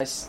[0.00, 0.28] 开始。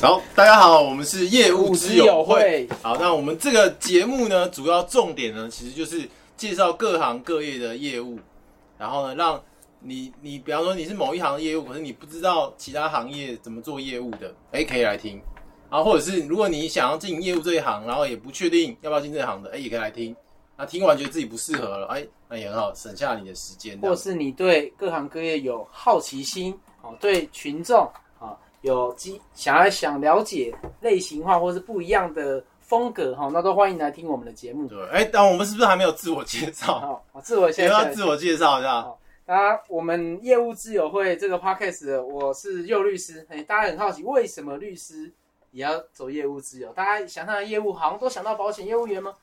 [0.00, 2.68] 好，大家好，我们是业务之友友会会。
[2.80, 8.16] 好，那我们这个节目呢，主要重点呢，其实就是介绍各行各业的业务，
[8.78, 9.42] 然后呢，让
[9.80, 15.20] 你你比方说你是某一行的业务，可是你不知道其他行业怎么做业务的，哎，可以来听。
[15.68, 20.14] 然后或者是如果你想要进业务这一行，然后也不确定要不要进这一行的，哎，也可以来听。
[20.56, 23.76] 那听完觉得自己不适合了，哎，那也很好，省下你的时间。
[23.80, 27.92] 或是你对各行各业有好奇心，哦，对群众啊
[28.62, 34.66] 有机想要想了解类型化或是不一样的风格哈，那都欢迎来听我们的节目。
[34.66, 37.02] 对，哎，但我们是不是还没有自我介绍？
[37.22, 38.86] 自我介绍 要自我介绍一下。
[39.24, 43.26] 大家，我们业务自由会这个 podcast，的我是右律师。
[43.28, 45.12] 哎，大家很好奇，为什么律师
[45.50, 46.72] 也要走业务自由？
[46.72, 49.14] 大家想象的业务好像都想到保险业务员吗？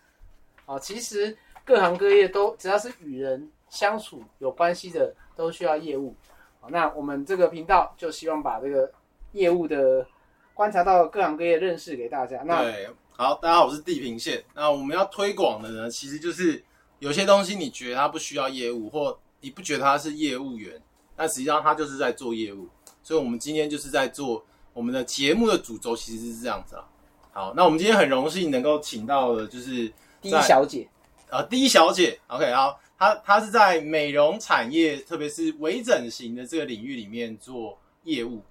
[0.65, 6.15] 啊，其实各行各业都只要是与人相处有关系的，都需要业务。
[6.61, 8.91] 好，那我们这个频道就希望把这个
[9.35, 10.07] 业务的
[10.53, 12.41] 观察到各行各业认识给大家。
[12.45, 14.41] 那对，好，大家好，我是地平线。
[14.53, 16.63] 那我们要推广的呢，其实就是
[16.99, 20.81] 有些东西你觉得它不需要业务，或你不觉得它是业务员，
[21.17, 22.69] 但实际上他就是在做业务。
[23.03, 26.87] 所以，我们今天就是在做我们的节目的主轴，其实是这样子啊。
[27.33, 30.87] 好，那我们今天很荣幸能够请到的就是第一小姐，
[31.29, 38.41] 呃第一小姐，OK，好，她她是在美容产业，特别是微整形的这个领域里面做业务。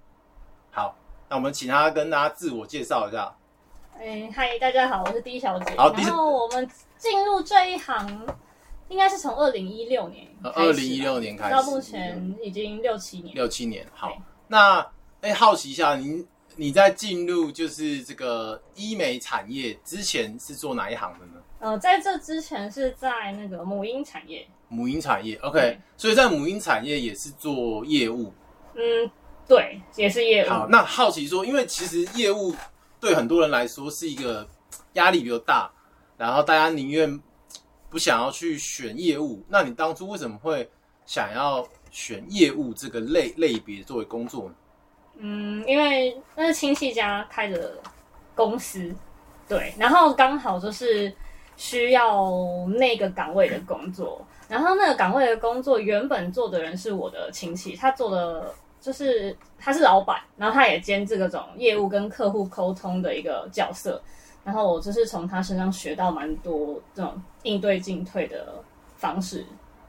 [0.75, 0.93] 好，
[1.29, 3.33] 那我们请她跟大家自我介绍一下。
[3.97, 5.73] 哎，嗨，大家好，我是 D 小姐。
[5.77, 8.27] 好然后我们进入这一行，
[8.89, 13.33] 应该是从二零一六年二零一六年开始，到目前已经六七年。
[13.33, 13.87] 六七年。
[13.93, 14.17] 好，
[14.49, 14.85] 那
[15.21, 21.41] 哎、好奇一下，您你在进入就是这个医美产业之前是做哪一行的呢？
[21.59, 24.45] 呃，在这之前是在那个母婴产业。
[24.67, 28.33] 母婴产业，OK，所以在母婴产业也是做业务。
[28.73, 29.09] 嗯，
[29.47, 30.49] 对，也是业务。
[30.49, 32.53] 好，那好奇说，因为其实业务
[32.99, 34.47] 对很多人来说是一个
[34.93, 35.69] 压力比较大，
[36.17, 37.19] 然后大家宁愿
[37.89, 39.43] 不想要去选业务。
[39.47, 40.69] 那你当初为什么会
[41.05, 44.55] 想要选业务这个类类别作为工作呢？
[45.17, 47.77] 嗯，因为那是亲戚家开的
[48.33, 48.93] 公司，
[49.47, 51.13] 对，然后刚好就是
[51.55, 52.33] 需要
[52.75, 58.53] 那个岗位的工作，然后那个岗位的工作原本做的人是我的亲戚，他做的
[58.85, 63.99] 就是他是老板，然后他也兼这个种业务跟客户沟通的一个角色，
[64.43, 68.63] 然后我就是从他身上学到蛮多这种应对进退的
[68.95, 69.43] 方式，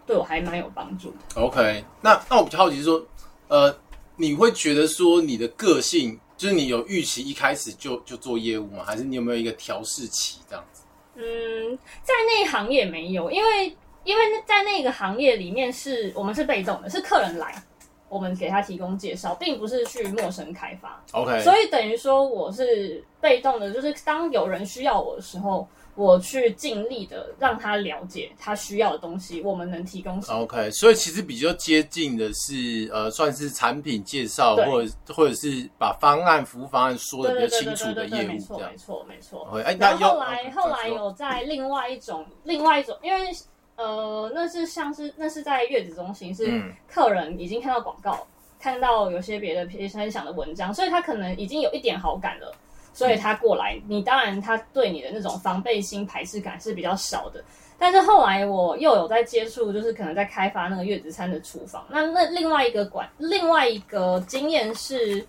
[0.07, 1.43] 对我还蛮有帮助的。
[1.43, 3.07] OK，那那我比较好奇是说，
[3.49, 3.79] 呃，
[4.17, 8.83] 你会觉得说你的个性，就是你有预期一开始就就做业务吗？
[8.83, 10.85] 还是你有没有一个调试期这样子？
[11.17, 17.63] 嗯，在那一行业没有，因为因为在那个行业里面是我们是被动的，是客人来，
[18.09, 30.41] 我们给他提供介绍，并不是去陌生开发，OK，所以等于说我是被动的，就是当有人需要我的时候，我去尽力的让他了解他需要的东西，我们能提供什么。
[30.43, 38.77] OK，所以其实比较接近的是，呃，算是产品介绍，或者或者是把方案、服务方案说的比较清楚的业务没错没。
[38.77, 39.61] 错没错。
[39.65, 43.33] 哎，那后来后来有在另外一种另外一种，因为
[43.77, 48.27] 呃，那是像是那是在月子中心，是嗯客人已经看到广告，
[48.59, 52.53] 看到有些别的分享的文章，所以他可能已经有一点好感了，
[52.93, 57.45] 所以他过来，你当然他对你的那种防备心、排斥感是比较少的。
[57.79, 61.85] 但是后来我又有在接触，就是可能在开发那个月子餐的厨房。
[61.91, 65.23] 那那另外一个管，另外一个经验是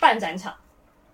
[0.00, 0.52] 办展场，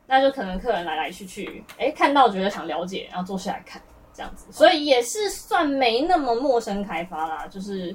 [0.07, 3.83] 那就可能客人来来去去，哎，看到觉得想了解，然后坐下来看
[4.17, 7.47] 这样子，所以也是算没那么陌生开发啦。
[7.47, 7.95] 就是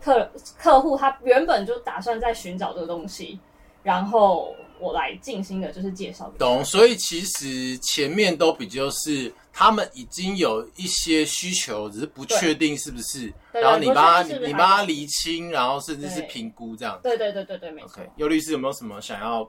[0.00, 3.40] 客客户他原本就打算在寻找这个东西，
[3.82, 6.32] 然后我来进行的就是介绍。
[6.38, 16.98] 懂，所以其实前面都比较是他们已经有一些需求，只是不确定是不是，然后你帮他不确定是是你帮他厘清，然后甚至是对评估这样。
[17.02, 18.02] 对对对对对，没错。
[18.02, 19.48] OK，尤律师有没有什么想要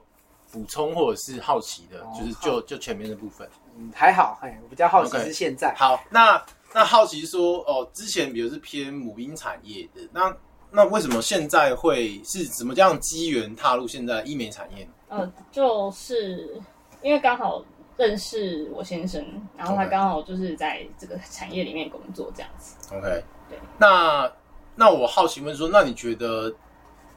[0.52, 2.00] 补充或者是好奇的？
[2.00, 3.48] 哦就是就就前面的部分。
[3.76, 5.74] 嗯，还好，哎，我比较好奇是现在。
[5.76, 6.40] 好，那
[6.72, 10.34] 那好奇说哦，之前比如是偏母婴产业的，那
[10.70, 14.90] 那为什么现在会是怎么这样机缘踏入现在医美产业呢？
[15.08, 16.60] 呃，就是
[17.00, 17.64] 因为刚好
[17.96, 19.24] 认识我先生，
[19.56, 22.74] 然后他刚好就是在这个产业里面工作这样子。
[22.92, 24.28] OK，对，那
[24.74, 26.52] 那我好奇问说，那你觉得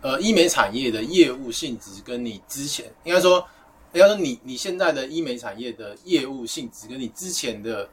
[0.01, 3.43] 呃医美产业的业务性质跟你之前应该说，
[3.93, 7.87] 应该说你你现在的医美产业的业务性质跟你之前的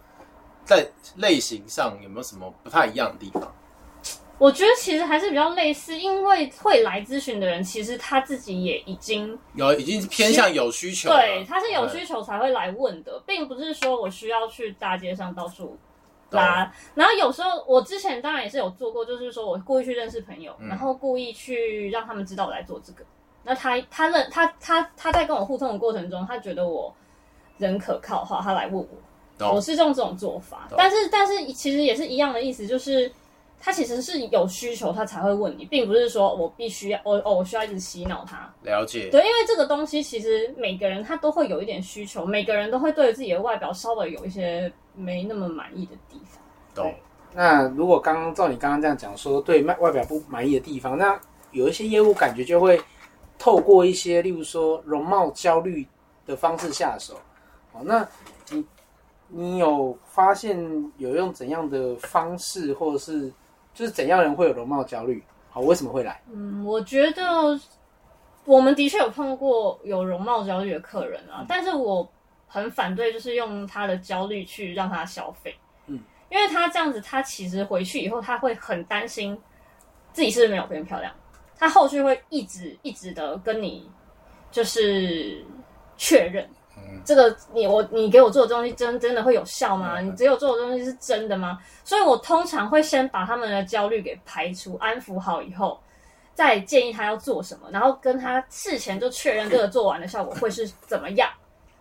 [0.64, 0.86] 在
[1.16, 3.54] 类型上有没有什么不太一样的地方？
[4.36, 15.78] 我觉得其实还是比较类似，因为会来咨询的人，其实他自己也已经有已经偏向有需求，对，他是有需求才会来问的，并不是说我需要去大街上到处
[16.30, 16.70] 拉。
[16.96, 23.04] 然后有时候我之前当然也是有做过，就是说我故意去认识朋友，嗯然后故意去让他们知道我来做这个。
[23.44, 26.92] 那他他认他他他在跟我互动的过程中，他觉得我
[27.58, 28.86] 人可靠的话，他来问我。
[29.52, 33.10] 我是用这种做法，但是但是其实也是一样的意思，就是
[33.60, 38.48] 他其实是有需求他才会问你，并不是说我必须要我哦我需要一直洗脑他。
[38.62, 46.40] 了解，对，因为这个东西其实每个人他都会有一点需求，每个人都会对自己的外表稍微有一些没那么满意的地方。
[46.72, 46.94] 懂，
[47.34, 51.20] 那如果刚刚照你刚刚这样讲说，对外外表不满意的地方，那
[51.50, 52.80] 有一些业务感觉就会
[53.44, 55.86] 透过一些，例如说容貌焦虑
[56.24, 57.20] 的方式下手。
[57.70, 58.08] 好，那
[58.48, 58.64] 你
[59.28, 60.58] 你有发现
[60.96, 63.30] 有用怎样的方式，或者是
[63.74, 65.22] 就是怎样人会有容貌焦虑？
[65.50, 66.22] 好，为什么会来？
[66.32, 67.60] 嗯，我觉得
[68.46, 72.10] 我们的确有碰过有容貌焦虑的客人啊，但是我
[72.48, 75.54] 很反对就是用他的焦虑去让他消费，
[75.86, 76.00] 嗯，
[76.30, 79.38] 因为他这样子，他其实回去以后他会很担心
[80.14, 81.12] 自己是不是没有变漂亮，
[81.58, 83.88] 他后续会一直一直的跟你
[84.50, 85.44] 就是
[85.96, 86.48] 确认。
[87.04, 90.00] 这个你我你给我做的东西真真的会有效吗？
[90.00, 91.58] 你只有做的东西是真的吗？
[91.84, 95.78] 所以我通常会先把他们的焦虑给排除、安抚好以后，
[96.34, 101.28] 再建议他要做什么，然后跟他事前就确认这个做完的效果会是怎么样。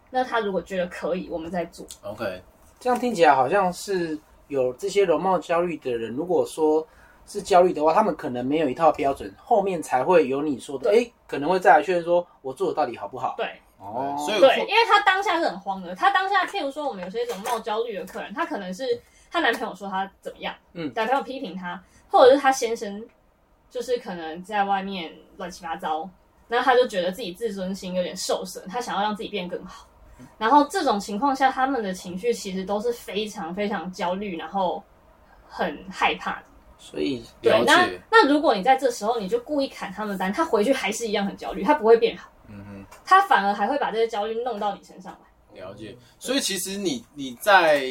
[0.10, 1.86] 那他如果觉得可以，我们再做。
[2.02, 2.42] OK，
[2.80, 4.18] 这样听起来好像是
[4.48, 6.86] 有这些容貌焦虑的人，如果说
[7.26, 13.36] 是焦虑的话，他们可能没有一套标准，后面才会有你说的，哎，可能会再来确认说我做的到底好不好。
[13.38, 13.48] 对
[13.78, 15.94] 哦，所以对，因为他当下是很慌的。
[15.96, 18.86] 他当下，譬如说我们有些一种冒焦虑的客人，他可能是
[19.32, 23.04] 她男朋友说她怎么样，嗯男朋友批评她，或者是她先生
[23.70, 26.08] 就是可能在外面乱七八糟，
[26.48, 29.88] 那他就觉得自己自尊心有点受损，他想要让自己变更好。
[30.38, 34.82] 然后这种情况下，他们的情绪其实都是非常非常焦虑，然后
[35.48, 36.44] 很害怕的。
[36.86, 45.62] 所以对，那，那如果你在这时候你就故意砍他们单，他回去还是一样很焦虑，他不会变好，嗯哼他反而还会把这些焦虑弄到你身上来。
[45.62, 45.98] 了解。
[46.20, 47.86] 所以其实你你在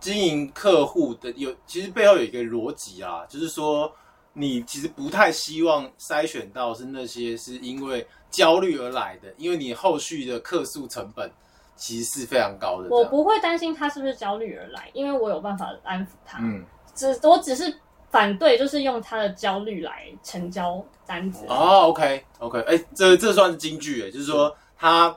[0.00, 3.90] 经营客户的有，其实背后有一个逻辑啊，就是说
[4.32, 11.30] 你其实不太希望筛选到是那些是因为焦虑而来的，因为你后续的客诉成本
[11.76, 12.88] 其实是非常高的。
[12.90, 16.38] 我不会担心他是不是焦虑而来，因为我有办法安抚他。
[16.40, 16.64] 嗯，
[16.94, 17.74] 只我只是
[18.14, 21.44] 反对，就是用他的焦虑来成交单子。
[21.48, 25.12] 哦，OK OK，哎、这这算是金句哎，就是说他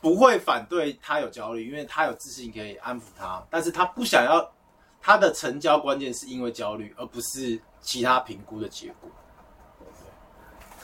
[0.00, 4.48] 不会反对他有焦虑，因为他有自信可以安抚他，但是他不想要
[5.02, 9.10] 他的成交关键是因为焦虑，而不是其他评估的结果。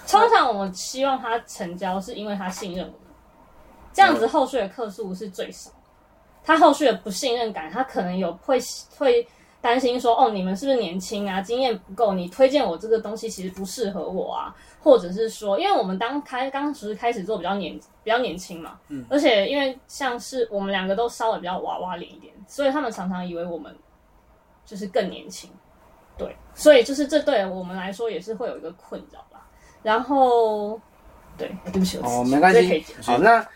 [0.08, 3.00] 通常我们希望他成交，是因为他信任我们，
[3.92, 5.70] 这样子后续的客诉是最少。
[6.42, 8.58] 他后续的不信任感，他可能有会
[8.98, 9.24] 会
[9.62, 23.74] 担心说，哦，你们是不是年轻啊，经验不够，你推荐我这个东西其实不适合我啊，或者是说，因为我们当开当时开始做比较年比较年轻嘛，嗯，而且因为像是我们两个都稍微比较娃娃脸一点，所以他们常常以为我们
[24.66, 25.48] 就是更年轻，
[26.18, 29.46] 对，所以就是这对我们来说也是会有一个困扰吧。
[29.82, 30.80] 然后，
[31.38, 32.84] 对，对不起，我哦，没关系。
[33.00, 33.48] 好，那这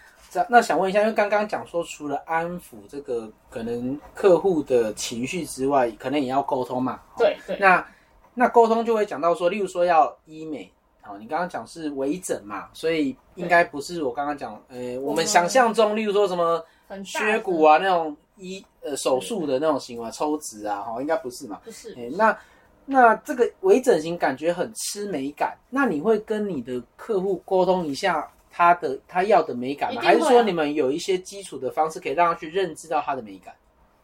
[0.48, 7.00] 那想问一下，因为刚刚讲说，除了安抚这个可能客户的情绪之外，可能也要沟通嘛。
[7.16, 7.86] 对对，那
[8.34, 16.62] 那沟通就会讲到说，例如说要医美，好，你刚刚讲是微整嘛，所以应该不是我刚刚讲，呃，我们想象中，例如说什么
[17.04, 21.60] 削骨啊那种医呃手术的那种行为，抽脂啊，哈，应该不是嘛？
[21.64, 22.38] 不是哎、那
[22.84, 30.00] 那这个微整形感觉很吃美感，那你会跟你的客户沟通一下他的他要的美感吗？
[30.00, 33.54] 还是说你们有一些基础的方式可以让他去认知到他的美感？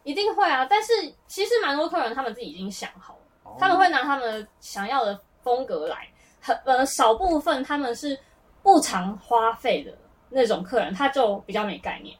[0.03, 0.63] 一定会啊。
[0.63, 0.93] 但是
[1.25, 6.07] 其实蛮多客人他们自己已经想好了，哦他们会拿他们想要的风格来，
[6.39, 8.15] 很呃少部分他们是
[8.61, 9.97] 不常花费的
[10.29, 12.15] 那种客人，他就比较没概念，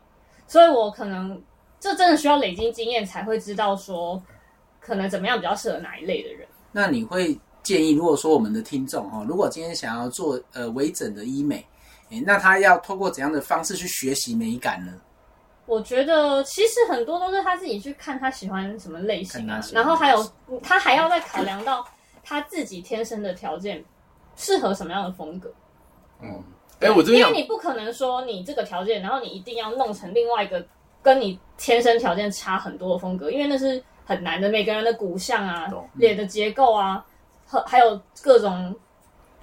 [0.47, 1.39] 所以我可能
[1.79, 4.19] 这真的需要累积经验才会知道说，
[4.79, 6.47] 可能怎么样比较适合哪一类的人。
[6.71, 11.63] 那你会建议，如果说我们的听众哈，如果今天想要做呃微整的医美，
[12.13, 14.93] 诶那他要透过怎样的方式去学习美感呢？
[15.65, 21.85] 我觉得其实很多都是他自己去看他喜欢什么类型然后还有他还要再考量到
[22.21, 23.83] 他自己天生的条件
[24.35, 25.51] 适合什么样的风格。
[26.21, 26.43] 嗯，
[26.81, 30.63] 哎、我这边因为你不可能说你这个条件，然后你一定要弄成另外一个
[31.01, 37.03] 跟你天生条件差很多的风格，因为那是很难的，每个人的骨相啊、脸的结构啊，
[37.47, 38.75] 和还有各种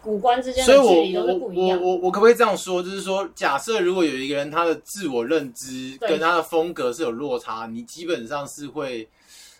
[0.04, 1.80] 五官之间的距离都是我不一样。
[1.80, 2.82] 我我我可不可以这样说？
[2.82, 9.08] 就是说，假设如果有一个人他的自我认知跟他的风格是有落差，你基本上是会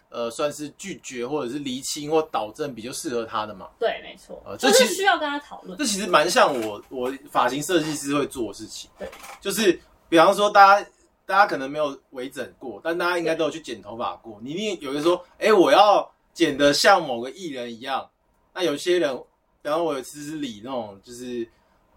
[0.09, 3.69] 呃算是拒绝或者是厘清或导正比较适合他的嘛。
[3.79, 5.77] 对，没错呃，这其实是需要跟他讨论。
[5.79, 8.91] 这其实蛮像我我发型设计师会做的事情。
[8.99, 9.09] 对，
[9.41, 9.79] 就是
[10.09, 10.87] 比方说大家。
[11.27, 14.41] 大家可能没有微整过，但大家应该都有去剪头发过。
[14.43, 18.05] 你一定有人说：“哎、我要剪的像某个艺人一样。”
[18.53, 19.17] 那有些人，
[19.63, 21.47] 然后我有一次是理那种就是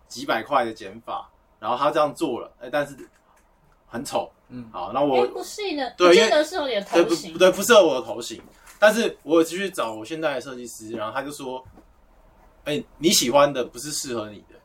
[0.08, 1.30] 几百块的剪法，
[1.60, 2.96] 然后他这样做了，哎、但是
[3.88, 4.30] 很丑。
[4.50, 7.40] 嗯好，那哎、我不是呢，对因为不见得适合你的对不头型不。
[7.40, 8.40] 对，不适合我的头型。
[8.78, 11.64] 但是我有去找我现在的设计师，然后他就说
[12.66, 14.56] ：“哎、你喜欢的不是适合你的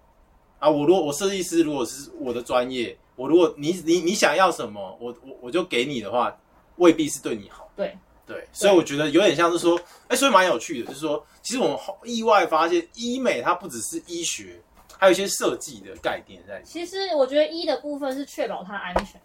[0.59, 0.69] 啊。
[0.69, 6.37] 我如果我设计师如果是我的专业，我如果你你你想要什么，我我我就给你的话，
[6.77, 7.71] 未必是对你好。
[7.77, 7.97] 对
[8.29, 14.61] 对，所以我觉得有点像是说，哎、所以蛮有趣的，就是说，其实我们意外发现，医美它不只是医学，
[14.99, 16.65] 还有一些设计的概念在里面。
[16.65, 19.21] 其实我觉得医的部分是确保它安全，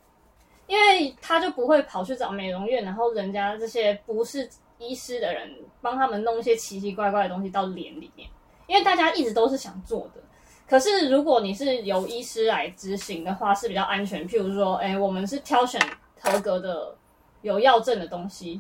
[0.68, 8.28] 因为他就不会跑去找美容院，然后人家这些不是医师的人帮他们弄一些奇奇怪怪的东西到脸里面，
[8.68, 10.22] 因为大家一直都是想做的。
[10.66, 14.28] 可是如果你是由医师来执行的话，是比较安全。
[14.28, 15.80] 譬如说，哎，我们是挑选
[16.20, 16.96] 合格的、
[17.42, 18.60] 有药证的东西，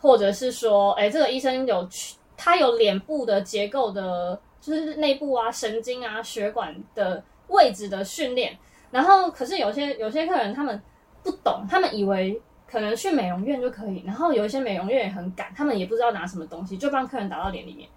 [0.00, 8.56] 或者是说，哎，这个医生有去他有脸部的结构的，就是内部啊、神经啊、血管的位置的训练。
[8.90, 10.80] 然后，可是有些有些客人他们
[11.22, 17.88] 不懂，他们以为可能去美容院就可以，然后有一些美容院也很赶，他们也不知道拿什么东西，就帮客人打到脸里面，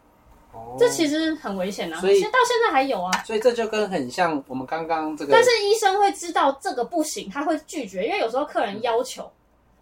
[0.52, 2.00] 哦这其实很危险啊。
[2.00, 3.12] 所以到现在还有啊。
[3.24, 9.32] 所以这就跟很像我们刚刚这个，但是医生会知道这个不行，他会拒绝，因为有时候客人要求，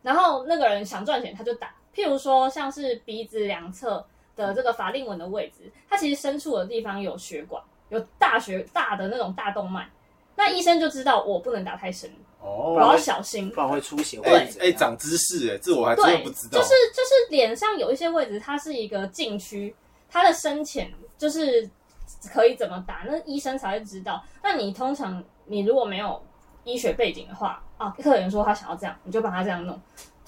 [0.02, 1.74] 然后那个人想赚钱他就打。
[1.96, 4.06] 譬如说像是鼻子两侧
[4.36, 9.90] 的这个法令纹的位置，它其实深处的地方有血管，有大血大的那种大动脉，
[10.36, 13.50] 那医生就知道我不能打太深，哦我要小心。
[13.50, 16.60] 不然会出血或哎者怎样哎，长知识哎，这我还真的，不知道。
[16.60, 19.76] 就是就是脸上有一些位置，它是一个禁区，
[20.10, 21.70] 它的深浅就是
[22.32, 24.24] 可以怎么打，那医生才会知道。
[24.42, 26.24] 那你通常你如果没有
[26.64, 29.80] 医学背景的话，啊，客人说他想要这样，你就帮他这样弄，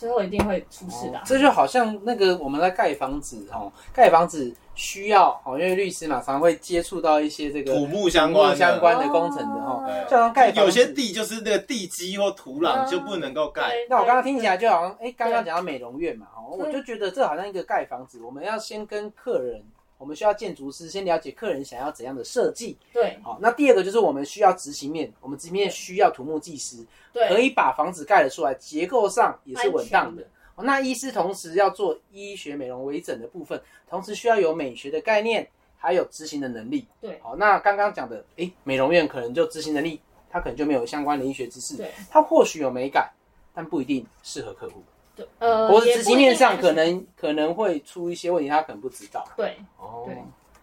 [0.04, 8.56] 最后一定会出事的啊、这就好像那个我们在盖房子哦，盖房子需要哦，因为律师嘛，常会接触到一些这个土木相关的。
[8.58, 10.06] 相关的工程的哦，哦。
[10.10, 10.60] 就好像盖房子。
[10.60, 13.70] 有些地就是那个地基或土壤嗯就不能够盖。
[13.70, 19.64] 对那我刚刚听起来就好像，哎，刚刚讲到美容院嘛，哦，我就觉得这好像一个盖房子，我们要先跟客人，
[20.04, 30.22] 我们需要建筑师先了解客人想要怎样的设计，对好，那第二个就是我们需要执行面，我们执行面需要土木技师，对，可以把房子盖得出来，结构上也是稳当安的。
[30.56, 36.86] 哦那医师同时要做医学美容微整的部分，同时需要有美学的概念，还有执行的能力。
[37.00, 43.10] 对好，那刚刚讲的，诶，美容院可能就执行能力，他可能就没有相关的医学知识，对他或许有美感，
[43.54, 44.84] 但不一定适合客户，
[45.16, 49.28] 对，呃，或者也不一定执行面上可能可能会出一些问题，他可能不知道。
[49.38, 50.16] 对哦对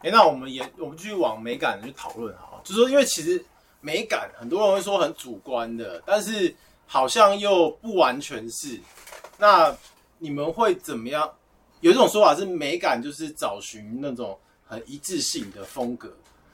[0.03, 3.45] 哎、那我们也我们继续往美感去讨论哈，就是说，因为其实
[3.81, 6.55] 美感很多人会说很主观的，但是
[6.87, 8.81] 好像又不完全是。
[9.37, 9.75] 那
[10.19, 11.31] 你们会怎么样？
[11.81, 16.11] 有一种说法是美感就是找寻那种很一致性的风格。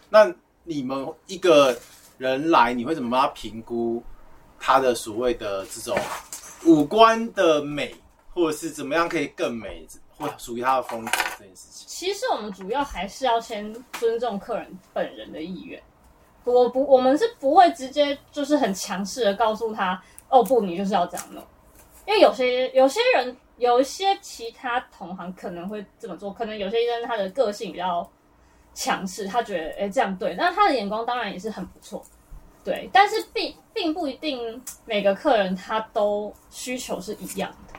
[0.08, 1.76] 那你们一个
[2.18, 4.02] 人来，你会怎么帮他评估
[4.58, 5.98] 他的所谓的这种
[6.66, 7.94] 五官的美，
[8.34, 9.86] 或者是怎么样可以更美，
[10.18, 11.86] 或属于他的风格这件事情？
[11.86, 15.80] 其实我们主要还是要先尊重客人本人的意愿。
[16.44, 21.42] 我不，我们是不会直接就是很强势的告诉他，哦不，你就是要这样弄。
[22.06, 28.08] 因为有些有些人，有一些其他同行可能会这么做，可能有些医生他的个性比较
[28.74, 32.00] 强势，他觉得哎这样对，那他的眼光当然也是很不错，
[32.66, 37.78] 对，但是并并不一定每个客人他都需求是一样的。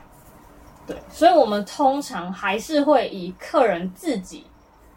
[0.86, 4.46] 对，所以我们通常还是会以客人自己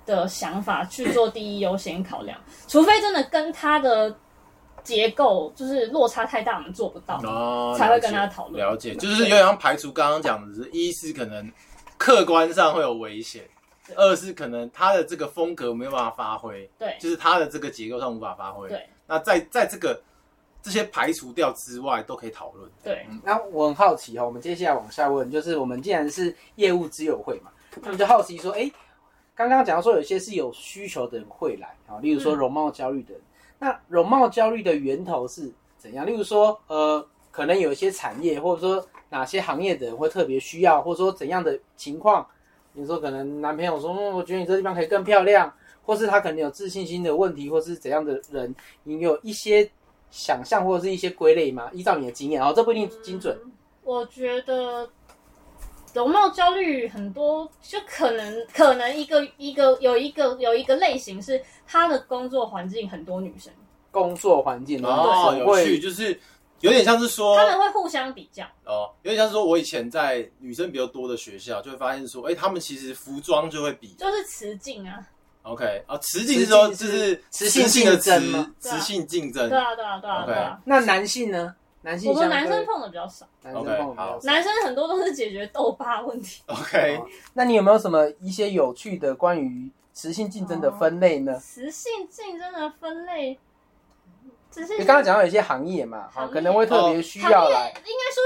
[0.06, 4.16] 的想法去做第一优先考量，除非真的跟他的
[4.82, 7.20] 结构就是落差太大，我们做不到。
[7.26, 11.52] 哦，才会跟他讨论了解，就是有点像排除刚刚讲的是，一是可能
[11.98, 13.44] 客观上会有危险，
[13.98, 18.70] 二是可能他的这个风格没有办法发挥，对就是他的这个结构上无法发挥。
[18.70, 20.02] 对，那在在这个
[20.62, 22.72] 这些排除掉之外，都可以讨论。
[22.82, 27.52] 对，那我很好奇哈，我们接下来往下问，就是我们既然是业务之友会嘛，
[27.82, 28.72] 那么就好奇说，哎，
[29.36, 33.22] 刚刚讲到说有些是有需求的人会来啊，例如说嗯容貌焦虑的人，
[33.60, 36.08] 那容貌焦虑的源头是怎样？
[36.08, 42.26] 例如说，呃，可能有一些产业或者说哪些行业的人会特别需要，或者说怎样的情况？
[42.74, 45.54] 比如说，可能男朋友说，嗯，我觉得你这地方可以更漂亮，
[45.84, 49.70] 或是他可能有自信心的问题，或是怎样的人，你有一些
[50.10, 51.70] 想象或者是一些归类吗？
[51.74, 53.38] 依照你的经验，哦，这不一定精准。
[53.44, 53.52] 嗯
[53.84, 54.88] 我觉得
[55.92, 63.52] 容貌焦虑很多，就可能可能一个一个有一个有一个类型是他的工作环境很多女生，
[63.90, 66.18] 工作环境哦，有趣，就是
[66.60, 68.46] 有点像是说他们会互相比较。
[68.66, 75.04] 哦，有点像是说我以前在女生比较多的学校，就会发现说，哎，他们其实服装就会比就是雌竞啊，
[75.44, 79.58] OK 啊，雌竞是说就是是雌性性的雌竞争吗，对啊雌性竞争对。
[79.58, 80.62] 啊，对啊，对啊，对啊。
[80.66, 81.56] 那男性呢？
[81.84, 86.44] 男性我们相对男生碰的比较少，男生 OK，碰比较少男生很多都是解决痘疤问题。
[86.46, 91.34] OK，哦那你有没有什么一些有趣的关于雌性竞争的分类呢？
[91.40, 93.40] 雌性竞争的分类，
[94.52, 98.22] 只是你刚刚讲到有一些行业嘛，好，行业可能会特别需行业要来应该说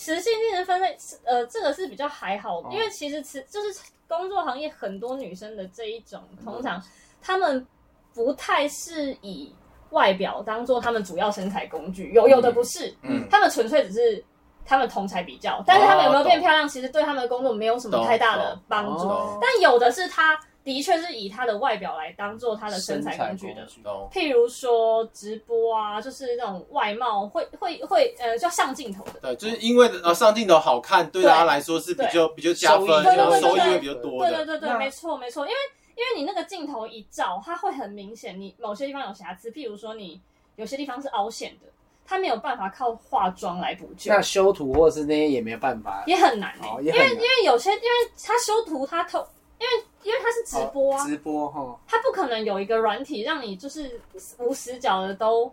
[0.00, 6.82] 雌性竞争分类，呃，这个是比较还好，哦因为其实雌就是工作行业很多女生的这一种，通常
[7.20, 7.66] 她们
[8.14, 9.54] 不太是以
[9.90, 14.24] 外表当做她们主要身材工具，有有的不是，嗯，她们纯粹只是。
[14.62, 19.08] 她们同才比较，但是她们有没有哦变漂亮，其实对她们的工作没有什么太大的帮助。
[19.08, 24.08] 哦但有的是她的确是以他的外表来当做他的身材工具的，懂。
[24.12, 29.12] 譬如说直播啊，就是那种外貌会会会呃，叫上镜头的。
[29.22, 34.30] 对，就是因为呃上镜头好看，对大家来说是比较比较加分，收益然后收益会比较多的。
[34.30, 35.56] 对对对对，没错没错，因为
[35.96, 40.20] 因为你那个镜头一照，它会很明显，你某些地方有瑕疵，譬如说你
[40.56, 41.66] 有些地方是凹陷的，
[42.06, 44.12] 它没有办法靠化妆来补救。
[44.12, 47.14] 那，修图或者是那些也没有办法，也很难、欸哦，因为也很难。
[47.14, 49.26] 因为有些因为它修图它透，
[49.58, 54.00] 因为因为它是直播啊，哦直播哈，它不可能有一个软体让你就是
[54.38, 55.52] 无死角的都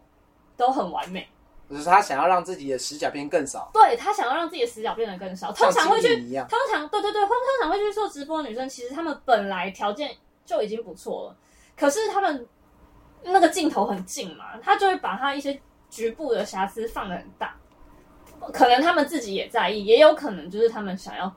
[0.56, 1.28] 都很完美。
[1.70, 6.16] 只是他想要让自己的死角变更少，对他想要让自己的死角变得更少，通常会去。
[6.48, 11.36] 通常对对对，通通常会去做直播的女生，其实她们本来条件就已经不错了，
[11.76, 12.48] 可是她们
[13.22, 17.54] 那个镜头很近嘛，她就会把她一些局部的瑕疵放的很大，
[18.54, 21.36] 可能她们自己也在意，也有可能就是她们想要，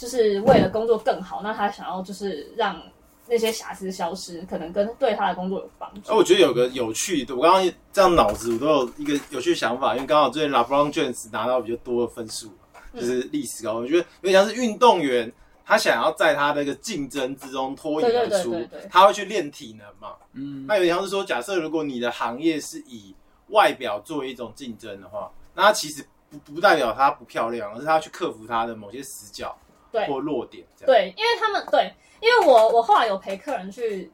[0.00, 2.80] 就是为了工作更好，那他想要就是让
[3.26, 6.10] 那些瑕疵消失，可能跟对他的工作有帮助。
[6.10, 12.50] 哎，我觉得有个有趣的，我刚刚这样脑子我都有一个有趣的想法，因为刚好最近 LeBron James 拿到比较多的分数，
[12.94, 15.30] 就是历史高，我觉得有点像是运动员。
[15.62, 20.16] 他想要在他那个竞争之中脱颖而出对对对对对，他会去练体能嘛？
[20.32, 23.14] 嗯，那有点像是说，假设如果你的行业是以
[23.50, 29.56] 外表作为一种竞争的话，那他其实不不代表他不漂亮，而是它去克服他的某些死角
[29.90, 30.64] 对或弱点。
[30.76, 34.10] 这样，对，因为他们对，因为我我后来有陪客人去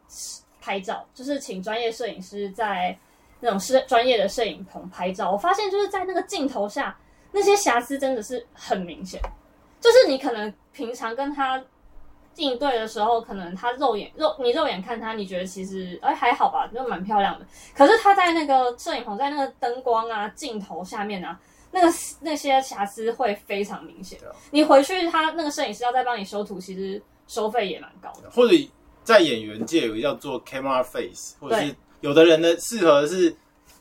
[0.60, 2.98] 拍照，就是请专业摄影师在
[3.40, 6.96] 那种摄专业的摄影棚拍照，我发现就是在那个镜头下，
[7.32, 9.20] 那些瑕疵真的是很明显，
[9.80, 11.62] 就是你可能平常跟他
[12.36, 21.38] 应对的时候，可能他肉眼肉你肉眼看他，你觉得其实哎还好吧，就蛮漂亮的，可是他在那个摄影棚在那个灯光啊镜头下面啊。
[21.70, 24.18] 那个那些瑕疵会非常明显
[24.50, 28.30] 你回去他那个摄影师要再帮你修图，其实收费也蛮高的。
[28.30, 28.54] 或者
[29.04, 33.34] 在演员界有一个叫做 camera face，或者是有的人呢适合的是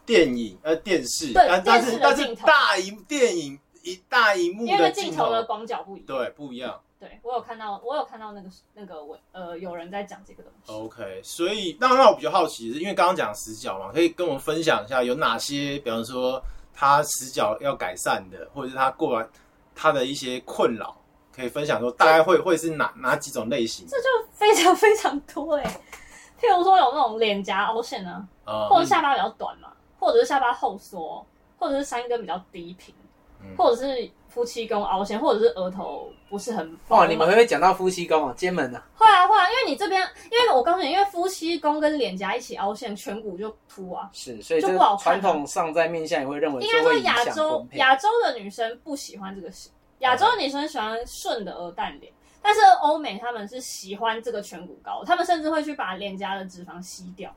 [0.06, 6.06] 电影呃电视，对但但是但是大荧电影一大荧幕因为的镜镜头的广角不一样。
[6.08, 6.80] 对不一样。
[6.98, 10.72] 对，我有看到，我有看到那个那个我呃，有人在讲这个东西。
[10.72, 16.42] OK，所以那那我比较好奇的是，因为刚刚讲死角嘛，可以跟我们分享一下有哪些，比方说
[16.76, 19.28] 他死角要改善的，或者是他过完
[19.74, 20.96] 他的一些困扰，
[21.34, 23.88] 可以分享说大概会会是哪哪几种类型？
[23.88, 25.64] 这就非常非常多哎、
[26.40, 31.26] 譬如说有那种脸颊凹陷啊，呃或者下巴比较短嘛，或者是下巴后缩，
[31.58, 32.94] 或者是三根比较低平，
[33.42, 38.84] 嗯或者是夫妻宫凹陷，或者是额头不是很饱哇，你们会不会讲到夫妻宫啊、肩门啊？
[38.96, 39.05] 会
[39.50, 44.10] 因为你这边，因为我告诉你，因为夫妻宫跟脸颊一起凹陷，颧骨就凸啊。
[44.14, 47.78] 是，所以就不好看啊传统上在面相也会认为应该说会影响亚洲婚配。
[47.78, 57.34] 亚洲的女生不喜欢这个型，亚洲的女生喜欢顺的鹅蛋脸，但是欧美他们是喜欢这个颧骨高，他们甚至会去把脸颊的脂肪吸掉。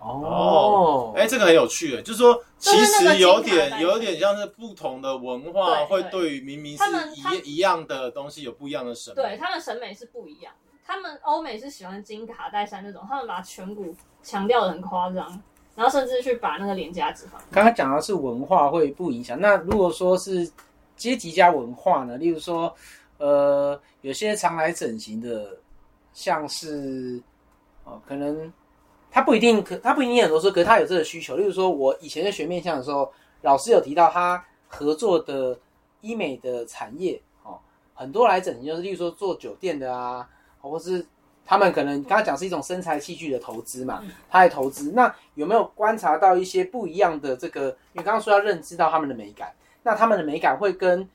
[0.00, 9.22] 哦，哎、这个很有趣诶，就是说，其就是那个实有金卡带点有点像是不同的文化对会对对于明明是他们他一一样的东西有不一样的审美。
[9.22, 15.42] 对他们审美是不一样的，他们欧美是喜欢金卡戴珊那种，他们把颧骨强调的很夸张，
[15.74, 17.38] 然后甚至去把那个脸颊脂肪。
[17.50, 20.48] 刚刚讲的是文化会不影响，那如果说是
[20.96, 22.16] 阶级加文化呢？
[22.18, 22.74] 例如说，
[23.18, 25.56] 呃，有些常来整形的，
[26.12, 27.20] 像是
[27.84, 28.52] 哦，可能
[29.10, 31.36] 他不一定可，他不一定很多说，可是他有这个需求。
[31.36, 33.10] 例如说，我以前在学面相的时候，
[33.42, 35.58] 老师有提到他合作的
[36.02, 37.58] 医美的产业哦，
[37.94, 40.28] 很多来整形就是，例如说做酒店的啊，
[40.68, 41.04] 或是
[41.44, 44.92] 他们可能刚刚讲是一种身材器具的投资嘛，他在投资。
[44.92, 47.68] 那有没有观察到一些不一样的这个？
[47.92, 51.08] 因为刚刚说要认知到他们的美感，那他们的美感会跟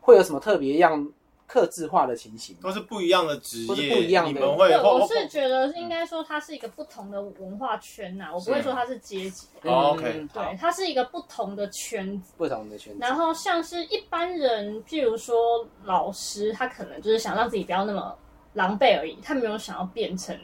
[0.00, 1.08] 会有什么特别样？
[1.48, 4.32] 克制化的情形，都是不一样的职业，不一样的。
[4.32, 9.46] 你们会，对，我是觉得应该说它是一个不同的文化圈呐，我不会说它是阶级。
[9.62, 12.98] OK，对，它是一个不同的圈子，不同的圈子。
[13.00, 18.12] 然后像是一般人，譬如说老师，他可能就是想让自己不要那么
[18.56, 20.36] 狼狈而已，他没有想要变成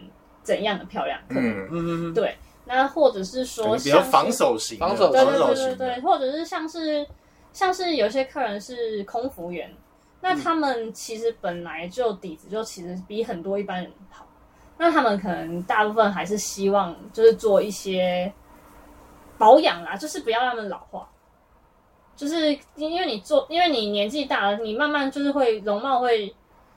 [0.42, 1.18] 怎样的漂亮。
[1.30, 2.14] 嗯嗯嗯。
[2.14, 7.04] 对，那或者是说比较防守型，防守对对对对对，或者是像是
[7.52, 9.68] 像是有些客人是空服员。
[10.24, 14.24] 那他们其实本来就底子就其实比很多一般人好，
[14.78, 18.32] 那他们可能大部分还是希望就是做一些
[19.36, 21.08] 保养啦，就是不要让他们老化，
[22.14, 26.32] 就是因为你做，因为你年纪大了，你慢慢就是会容貌会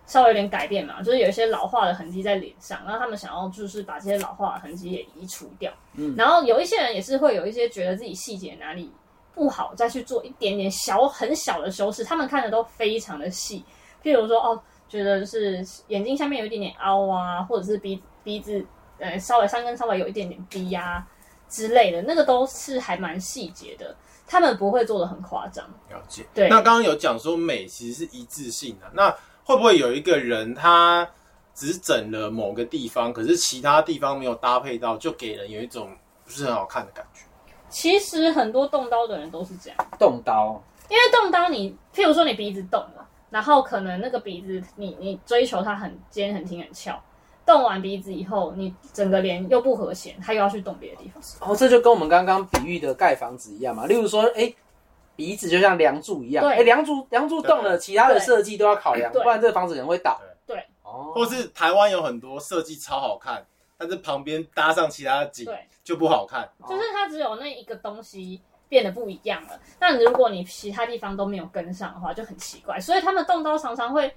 [0.06, 8.92] 稍微有点改变嘛，就是有一些老化的痕迹在脸上，然后他们想要就是把这些老化的痕迹也移除掉，嗯，然后有一些人也是会有一些觉得自己细节哪里。
[9.34, 13.62] 不好，再去做一点点小很小的修饰，他们看的都非常的细。
[14.02, 18.66] 譬如说，哦，觉得就是眼睛下面有一点点凹啊，或者是鼻鼻子
[18.98, 21.06] 呃稍微三根稍微有一点点低呀
[21.50, 23.94] 之类的，那个都是还蛮细节的。
[24.26, 25.66] 他们不会做的很夸张。
[25.90, 26.26] 了解。
[26.34, 26.48] 对。
[26.48, 29.14] 那刚刚有讲说美其实是一致性的，那
[29.46, 31.08] 会不会有一个人他
[31.54, 35.90] 只整了某个地方，可是其他地方没有搭配到，就给人有一种
[36.26, 37.22] 不是很好看的感觉？
[37.70, 47.00] 其实很多动刀的人都是这样，动刀，因为动刀你，譬如说你鼻子动了，然后可能那个鼻子你你追求它很尖、很挺、很翘，
[47.46, 51.22] 动完鼻子以后，你整个脸又不和谐，他又要去动别的地方。
[51.48, 53.86] 哦，这就跟我们刚刚比喻的盖房子一样嘛。
[53.86, 54.54] 例如说，哎，
[55.16, 60.20] 鼻子就像梁柱一样，哎，梁柱梁柱动了，其他的设计都要考量，不然这个房子可能会倒。
[60.46, 63.46] 对，哦，或是台湾有很多设计超好看。
[63.78, 65.46] 但是旁边搭上其他的景，
[65.84, 66.50] 就不好看。
[66.66, 69.60] 就是它只有那一个东西变得不一样了。
[69.78, 72.80] 但如果你其他地方都没有跟上的话，就很奇怪。
[72.80, 74.10] 所以他们动刀常常会，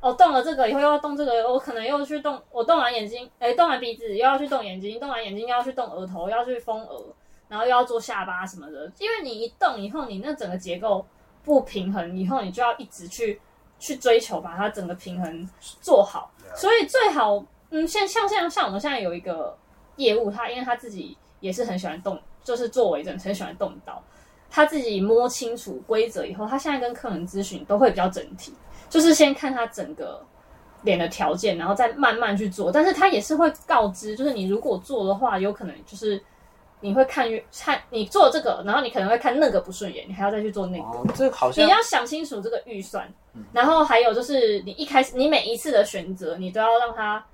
[0.00, 7.04] 哦，动了这个以后又要动这个，我可能又去动，我动完眼睛，哎，动完鼻子又要去动眼睛，动完眼睛又要去动额头，又要去封额，
[7.52, 8.90] 然后又要做下巴什么的。
[8.98, 11.04] 因为你一动以后，你那整个结构
[11.44, 13.38] 不平衡，以后你就要一直去
[13.78, 15.46] 去追求把它整个平衡
[15.82, 16.32] 做好。
[16.56, 17.44] 所以最好。
[17.74, 19.56] 嗯，像像像像我们现在有一个
[19.96, 24.02] 业务，他因为他自己也是很喜欢动，就是做微整，很喜欢动刀。
[24.50, 28.52] 他自己摸清楚规则以后，他现在跟客人咨询都会比较整体，
[28.90, 30.22] 就是先看他整个
[30.82, 32.70] 脸的条件，然后再慢慢去做。
[32.70, 36.22] 但是他也是会告知，就是你如果做的话，有可能就是
[36.82, 40.84] 你会看越看你做这个，然后你可能会看那个不顺眼，你还要再去做那个。
[40.84, 43.10] 哦这个好像你要想清楚这个预算，
[43.54, 47.24] 然后还有就是你一开始你每一次的选择，你都要让它。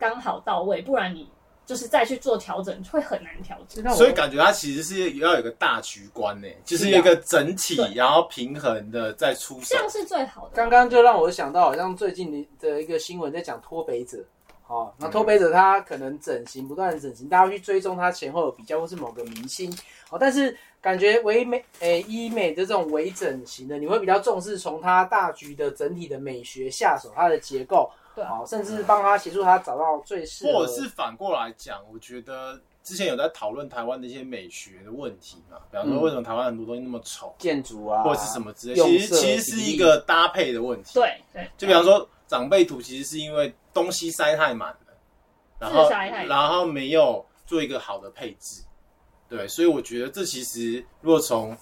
[0.00, 1.28] 刚好到位，不然你
[1.66, 3.86] 就是再去做调整会很难调整。
[3.90, 9.60] 所以感觉它其实是要有个大局观呢，就是一个整体，然后平衡的再出。
[9.62, 10.52] 这样是最好的。
[10.54, 14.24] 刚刚就让我想到，好像最近的一个新闻在讲脱北者，
[14.70, 19.68] 哦，那脱北者他可能整形不断的整形，大家去追踪他前后的比较，或是某个明星，
[20.10, 27.90] 哦，但是感觉唯美诶医美的这种微整形的，你会比较重视从他大局的整体的美学下手，它的结构。
[28.14, 40.94] 对好，甚至帮他协助他找到最适合，或者是反过来讲，我觉得之前有在讨论台湾的一些美学的问题嘛，比方说为什么台湾很多东西那么丑，建筑啊，或者是什么之类，其实其实是一个搭配的问题。
[40.94, 44.76] 对对，就比方说长辈图，其实是因为东西塞太满了，
[45.58, 45.90] 然后
[46.28, 48.62] 然后没有做一个好的配置，
[49.28, 51.56] 对，所以我觉得这其实如果从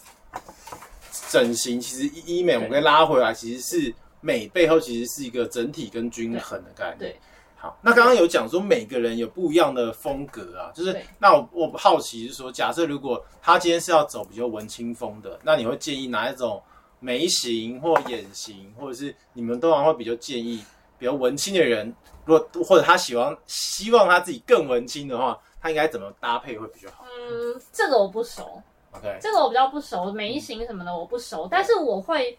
[1.31, 3.95] 整形，其实医美我们可以拉回来，其实是。
[4.21, 6.99] 美背后其实是一个整体跟均衡的概念。
[6.99, 7.21] 对，
[7.57, 16.61] 好，那刚刚有讲说每个人有不一样的风格啊，就是那我我好奇是说，假设如果他今天是要走比较文青风的，那你会建议哪一种
[16.99, 20.65] 眉形或眼型，或者是你们通常会比较建议
[20.99, 27.05] 比较文青的人，如果或者他喜欢希望他自己更文青的话，他应该怎么搭配会比较好？
[27.07, 28.63] 嗯，这个我不熟。
[28.93, 32.39] OK，这个我比较不熟，眉形什么的我不熟，但是我会。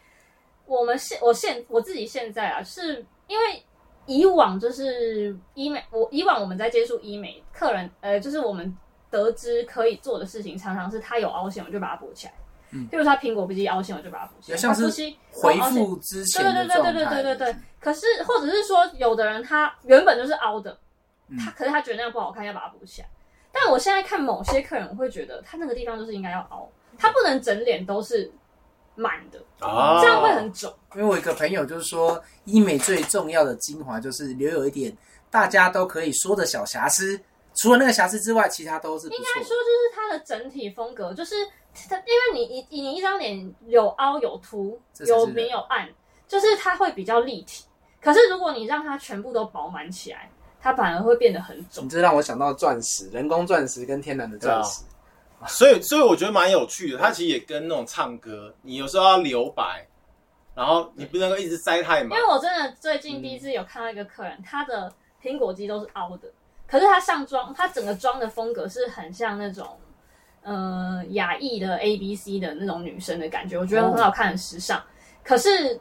[0.65, 3.63] 我们现我现我自己现在啊，是因为
[4.05, 8.77] 以往就是医美，我以往我们在接触医美客人，呃，就是我们
[9.09, 12.33] 得知可以做的事情，常常是他有凹陷，我就把它补起来。
[12.71, 14.57] 嗯，譬如他苹果肌凹陷，我就把它补起来。
[14.57, 14.83] 像是
[15.31, 17.55] 回复之前对对对对对对对对。
[17.79, 20.77] 可是或者是说，有的人他原本就是凹的，
[21.37, 23.07] 他可是他觉得那样不好看，要把它补起来。
[23.51, 28.31] 但我现在看某些客人，我会觉得他那个地方就是应该要凹，他不能整脸都是。
[28.95, 30.69] 满的，哦这样会很肿。
[30.93, 34.93] 因为我一个朋友就是说，医美最重要的精华就是留有一点
[35.31, 37.17] 大家都可以说的小瑕疵，
[37.55, 39.43] 除了那个瑕疵之外，其他都是不应该说。
[39.43, 39.61] 就是
[39.95, 41.33] 它的整体风格，就是
[41.87, 45.87] 它，因为你一你一张脸有凹有凸有明有暗，
[46.27, 47.65] 就是它会比较立体。
[48.01, 51.89] 可是如果你让它全部都饱满起来，它反而会变得很肿你。
[51.89, 54.83] 这让我想到钻石，人工钻石跟天然的钻石。
[55.47, 56.97] 所以所以我觉得蛮有趣的。
[56.97, 59.87] 它其实也跟那种唱歌，你有时候要留白，
[60.55, 62.31] 然后你不能够一直塞太满因为。
[62.31, 66.29] 我真的最近第一次有看到一个客人，他的苹果肌都是凹的，
[66.67, 69.77] 可是他上妆，他整个妆的风格是很像那种。
[70.41, 74.81] 呃，亚裔的 A B C 的那种女生的感觉，我觉得很好看，很时尚。
[75.23, 75.79] 可是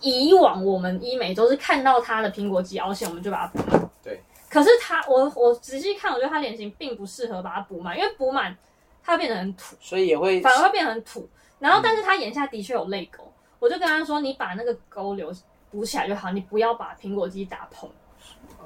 [0.00, 3.90] 以往我们医美都是看到她的苹果肌凹陷，我们就把它补满。
[4.02, 4.20] 对。
[4.48, 8.56] 可是她，我我仔细看，我觉得她脸型并不适合把它补满，因为补满
[9.02, 9.76] 它会变得很土。
[9.80, 11.28] 所以也会反而会变得很土。
[11.58, 15.32] 然后，但是她眼下的确有泪沟，我就跟她说，你把那个沟留
[15.70, 17.90] 补起来就好，你不要把苹果肌打蓬。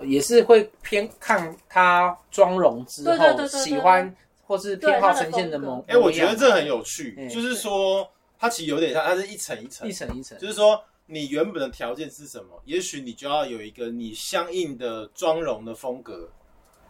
[0.03, 4.15] 也是会偏看她妆容之后喜欢
[4.53, 5.83] 或是偏好呈现的某。
[5.89, 8.07] 哎、我觉得这很有趣，嗯就是说
[8.39, 16.29] 它其实有点像，它是一层一层一，层一层，就是说你原本的条件是什么，也许你就要有一个你相应的妆容的风格，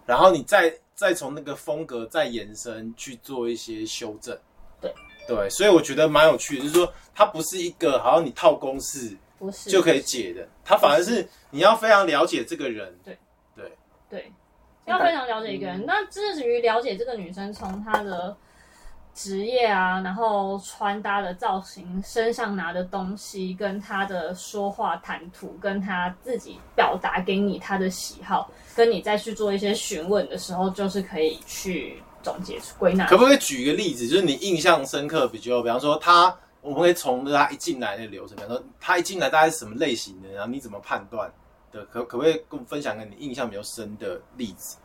[0.04, 4.36] 然后你再再从那个风格再延伸去做一些修正。
[4.80, 4.92] 对
[5.28, 12.92] 对，所以我觉得蛮有趣的，就是说它不是一个好像你套公式不是就可以解的，它反而是你要非常了解这个人。
[13.04, 13.16] 对
[13.54, 13.72] 对
[14.10, 14.32] 对，
[14.86, 15.84] 要非常了解一个人。
[15.86, 18.36] 那至于了解这个女生，从她的
[19.14, 41.30] 职业啊，然后穿搭的造型、身上拿的东西，跟她的说话谈吐，跟她自己表达给你她的喜好，跟你再去做一些询问的时候，就是可以去总结归纳可不可以举一个例子，就是你印象深刻，比较，比方说他，我们可以从他一进来的流程，比方说他一进来大概是什么类型的，然后你怎么判断
[41.72, 41.84] 的？
[41.86, 44.76] 可可不可以跟我分享个你印象比较深的例子？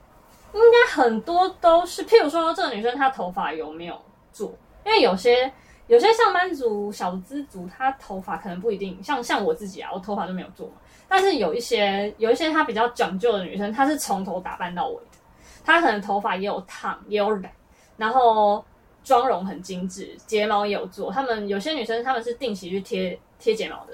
[0.53, 4.51] 应该很多都是，譬如说这个女生她头发有没有做？
[4.85, 5.51] 因为有些
[5.87, 10.75] 有些上班族、小资族，她头发可能不一定像像我自己啊，我头发都没有做嘛。
[11.07, 15.17] 但是有一些有一些她比较讲究的女生，她是从头打扮到尾的，
[15.65, 17.51] 她可能头发也有烫也有染，
[17.97, 18.63] 然后
[19.03, 21.11] 妆容很精致，睫毛也有做。
[21.11, 23.93] 她们有些女生她们是定期去贴贴睫毛的，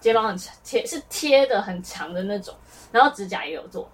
[0.00, 2.54] 睫毛很长贴是贴的很长的那种，
[2.90, 3.88] 然后指甲也有做，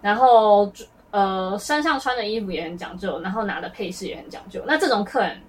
[0.00, 0.70] 然后
[1.10, 4.62] 呃，身上穿的衣服也很讲究，然后拿的配饰也很讲究。
[4.66, 5.40] 那这种客人，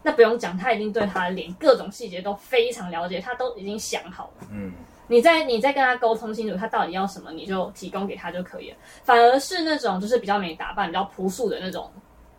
[0.00, 4.46] 那不用讲，他已经对他的脸各种细节都非常了解，他都已经想好了。
[4.52, 4.72] 嗯，
[5.08, 8.76] 你在你在跟他沟通清楚，他到底要什么，你就提供给他就可以了。
[9.02, 11.90] 反而是那种就是比较没打扮、比较朴素的那种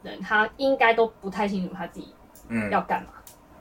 [0.01, 2.13] 人，他应该都不太清楚他自己
[2.47, 3.09] 嗯要干嘛，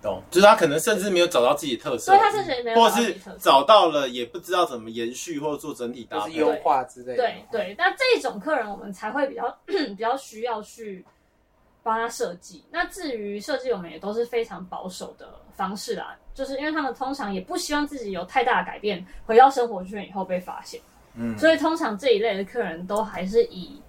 [0.03, 6.33] 懂，就是他可能甚至没有找到自己的特色，所以他甚至没有或是找到了也不知道怎么延续或者做整体搭配。
[6.33, 7.17] 优化之类的。
[7.17, 11.05] 对对，那这种客人我们才会比较 比较需要去
[11.83, 12.65] 帮他设计。
[12.71, 20.81] 那至于设计，我们也都是非常保守的方式啦，就是因为他们通常也不希望自己有太大的改变，回到生活圈以后被发现。
[21.15, 23.81] 嗯，所以通常这一类的客人都还是以。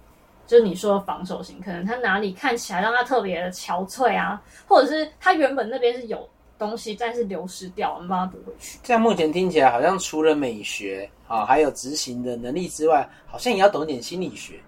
[0.50, 8.76] 就是你说的防守型，可能他哪里看起来让他特别的憔悴啊，或者是他原本那边是有东西，但是流失掉，我们帮他补回去。
[8.82, 14.58] 这样目前听起来好像除了美学啊，还有执行的能力之外，好像也要懂点心理学。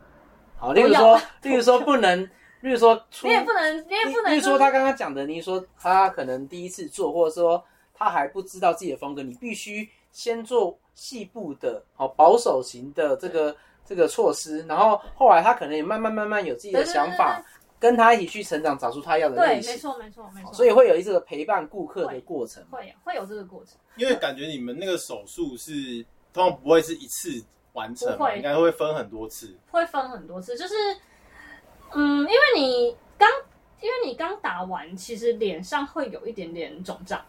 [0.57, 2.23] 好，例如说，例如说不能，
[2.63, 7.61] 例如说出，你也不能，你也不能、例如说他刚刚讲的，你说他可能第一次做，或者说
[7.93, 13.57] 他还不知道自己的风格，你必须先做细部的、好保守型的这个
[13.95, 17.45] 这个措施，然后后来他可能也慢慢慢慢有自己的对对对想法，
[17.79, 19.73] 跟他一起去成长，找出他要的对，类型。
[19.73, 20.53] 没错，没错，没错。
[20.55, 22.65] 所以会有一这个陪伴顾客的过程。
[22.71, 23.75] 会会有这个过程。
[23.97, 25.73] 因为感觉你们那个手术是
[26.33, 29.55] 通常不会是一次完成应该会分很多次。
[29.71, 30.75] 会分很多次，就是，
[31.93, 33.29] 嗯，因为你刚，
[33.83, 37.21] 因为你刚打完，其实脸上会有一点点肿胀，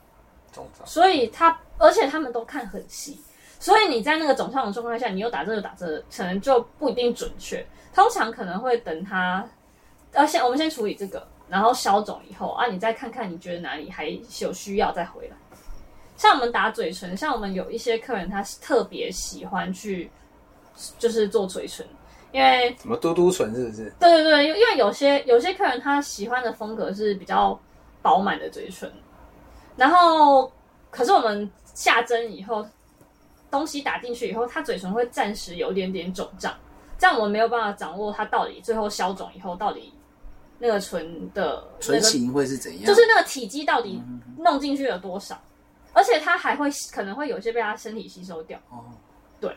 [0.54, 3.20] 肿胀所以他，而且他们都看很细，
[3.64, 7.66] 所以你在那个肿胀的状况下，你又打这个打这个，可能就不一定准确。
[7.96, 9.48] 通常可能会等它，
[10.12, 14.10] 呃，先我们先处理这个，然后消肿以后啊，你再看看你觉得哪里还
[14.42, 15.38] 有需要再回来。
[16.18, 20.12] 像我们打嘴唇，像我们有一些客人，他是特别喜欢去，
[21.00, 21.88] 就是做嘴唇，
[22.34, 23.94] 因为什么嘟嘟唇是不是？
[23.98, 27.58] 对对对，因为有些有些客人他喜欢的风格是比较
[28.02, 28.92] 饱满的嘴唇，
[29.78, 30.52] 然后
[30.92, 32.66] 可是我们下针以后，
[33.54, 36.52] 东西打进去以后，他嘴唇会暂时有点点肿胀，
[36.98, 39.94] 这样我们没有办法掌握它到底最后消肿以后到底
[40.58, 42.86] 那个唇的那个，唇形会是怎样？
[42.88, 44.02] 就是那个体积到底
[44.40, 45.40] 弄进去了多少，
[45.94, 48.58] 而且它还会可能会有些被它身体吸收掉。
[48.72, 48.86] 哦，
[49.40, 49.56] 对。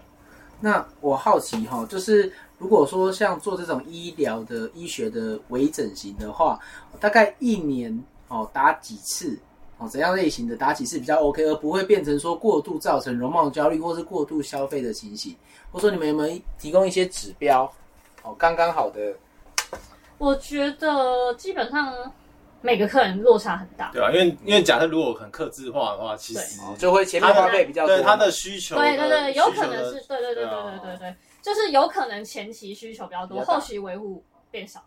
[0.60, 6.60] 那我好奇哈，就是如果说像做这种医疗的医学的微整形的话，
[7.00, 9.38] 大概一年哦打几次
[9.78, 15.36] 哦，怎样类型的打起是比较 OK，而不会变成说过度造成容貌焦虑或是过度消费的情形，
[15.70, 17.70] 或者说你们有没有提供一些指标
[18.22, 19.14] 哦，刚刚好的？
[20.18, 21.94] 我觉得基本上
[22.62, 23.90] 每个客人落差很大。
[23.92, 34.82] 对啊，因为因为假设如果很克制化的话，其实哦就会前面花费比较多，对他的需求的，对对对，有可能是对对对对对啊对对对，就是有可能前期需求比较多，后期维护变少，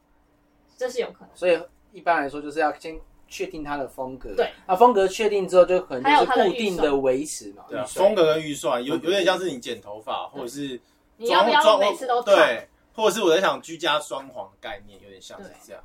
[0.76, 1.30] 这是有可能。
[1.36, 3.00] 所以一般来说就是要先
[3.30, 10.80] 确定它的风格，对，那风格确定之后就可能就是还有它的固定的维持嘛，对啊，风格跟预算有有点像是你剪头发，或者是
[11.18, 12.36] 你要不要每次都烫？
[12.36, 15.82] 对，或者是我在想居家装潢的概念，有点像是这样。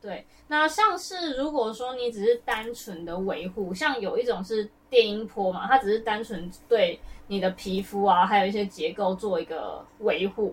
[0.00, 10.52] 对，那像是如果说你只是单纯的维护，像有一种是电音波嘛，它只是单纯对你的皮肤啊，还有一些结构做一个维护，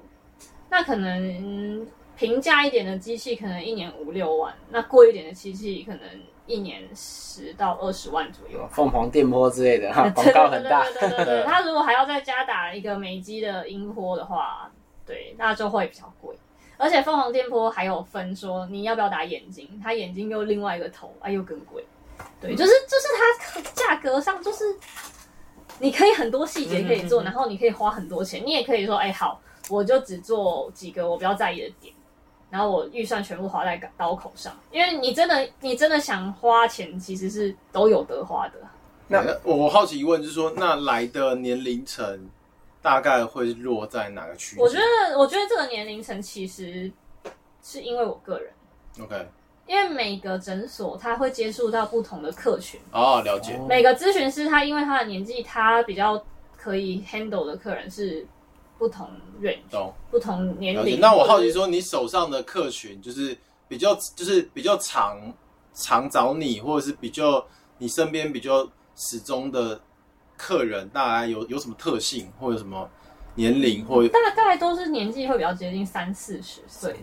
[0.69, 6.01] 那可能嗯平价一点的机器可能一年五六万，那贵一点的机器可能
[6.49, 8.67] 一年十到二十万左右。
[8.71, 14.69] 凤凰电波之类的哈， 广告很大，对对对对对对，它如果还要再加打一个美肌的音波的话，
[15.05, 16.35] 对，那就会比较贵。
[16.77, 21.85] 而且凤凰电波还有分说你要不要打眼睛，他眼睛又另外一个头，啊又更贵。
[22.41, 23.07] 对，就是就是
[23.53, 24.63] 它价格上就是
[25.79, 31.93] 你可以很多细节可以做，然后你可以花很多钱，你也可以说，哎好，我就只做几个我比较在意的点。
[32.49, 38.55] 然后我预算全部花在刀口上，因为你真的你真的想花钱，其实是都有得花的。
[39.07, 42.29] 那那我我好奇疑问就是说，那来的年龄层
[42.81, 44.63] 大概会落在哪个区间？
[44.63, 46.91] 我觉得，我觉得这个年龄层其实
[47.63, 48.51] 是因为我个人
[49.01, 49.27] ，OK，
[49.65, 53.53] 因为每个诊所他会接触到不同的客群，哦，了解。
[53.55, 56.23] 哦每个咨询师他因为他的年纪，他比较
[56.55, 58.25] 可以 handle 的客人是
[58.79, 59.07] 不同
[59.41, 60.91] range、懂不同年了解。
[60.91, 60.99] 龄。
[60.99, 63.37] 那我好奇说，你手上的客群就是
[63.67, 65.31] 比较就是比较常
[65.73, 67.45] 常找你，或者是比较
[67.77, 69.79] 你身边比较始终的
[70.37, 72.89] 客人，大概有有什么特性，或者什么
[73.35, 76.95] 年龄，或者大概都是年纪会比较接近三四十岁。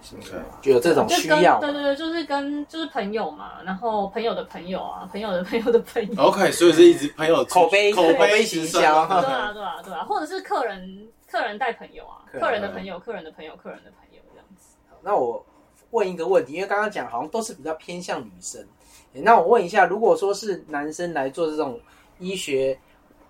[0.60, 14.76] 就有这种就跟需要对对对，就是跟就是朋友嘛，然后朋友的朋友啊，朋友的朋友的朋友，OK，所以是一直朋友口碑口口碑碑行直升销对啊，对啊，对啊，或者是客人客人带朋友啊，客人的朋友，客人的朋友，客人的朋友这样子。
[15.02, 15.44] 那我
[15.90, 18.66] 问一个问题，因为刚刚讲好像都是比较偏向女生，
[19.12, 21.78] 诶那我问一下，如果说是男生来做这种
[22.18, 22.78] 医学，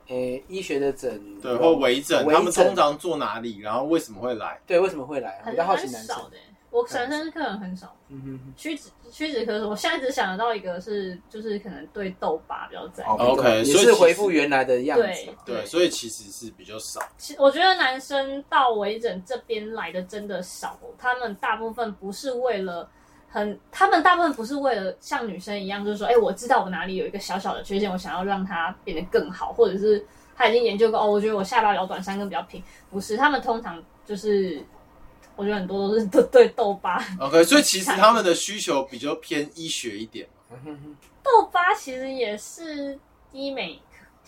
[0.07, 3.59] 诶、医学的诊，对，或微整，他们通常做哪里？
[3.59, 4.61] 然后为什么会来？
[4.69, 5.41] 对为什么会来？
[5.43, 6.15] 很比较好奇男生。
[6.15, 6.37] 少的，
[6.71, 7.95] 我男生客人很少。
[8.09, 13.07] 嗯屈指屈指可数，我现在只想得到一个是，就是可能对痘疤比较在意。
[13.09, 15.33] 哦 OK，也所以其实是恢复原来的样子对嘛。
[15.45, 17.01] 对，所以其实是比较少。
[17.19, 22.89] 其我觉得男生到微整这边来的真的少，他们大部分不是为了
[23.29, 30.05] 很，他们大部分不是为了像女生一样，就是说，哎、我知道我哪里有一个小小的缺陷，我想要让它变得更好，或者是
[30.37, 34.63] 他已经研究过，哦，我觉得我下巴比较短，三根比较平，不是，他们通常就是，
[35.37, 40.27] 我觉得很多都是都对痘疤，OK，所以其实他们的需求比较偏医学一点。
[41.23, 42.99] 痘疤其实也是
[43.33, 43.79] 医美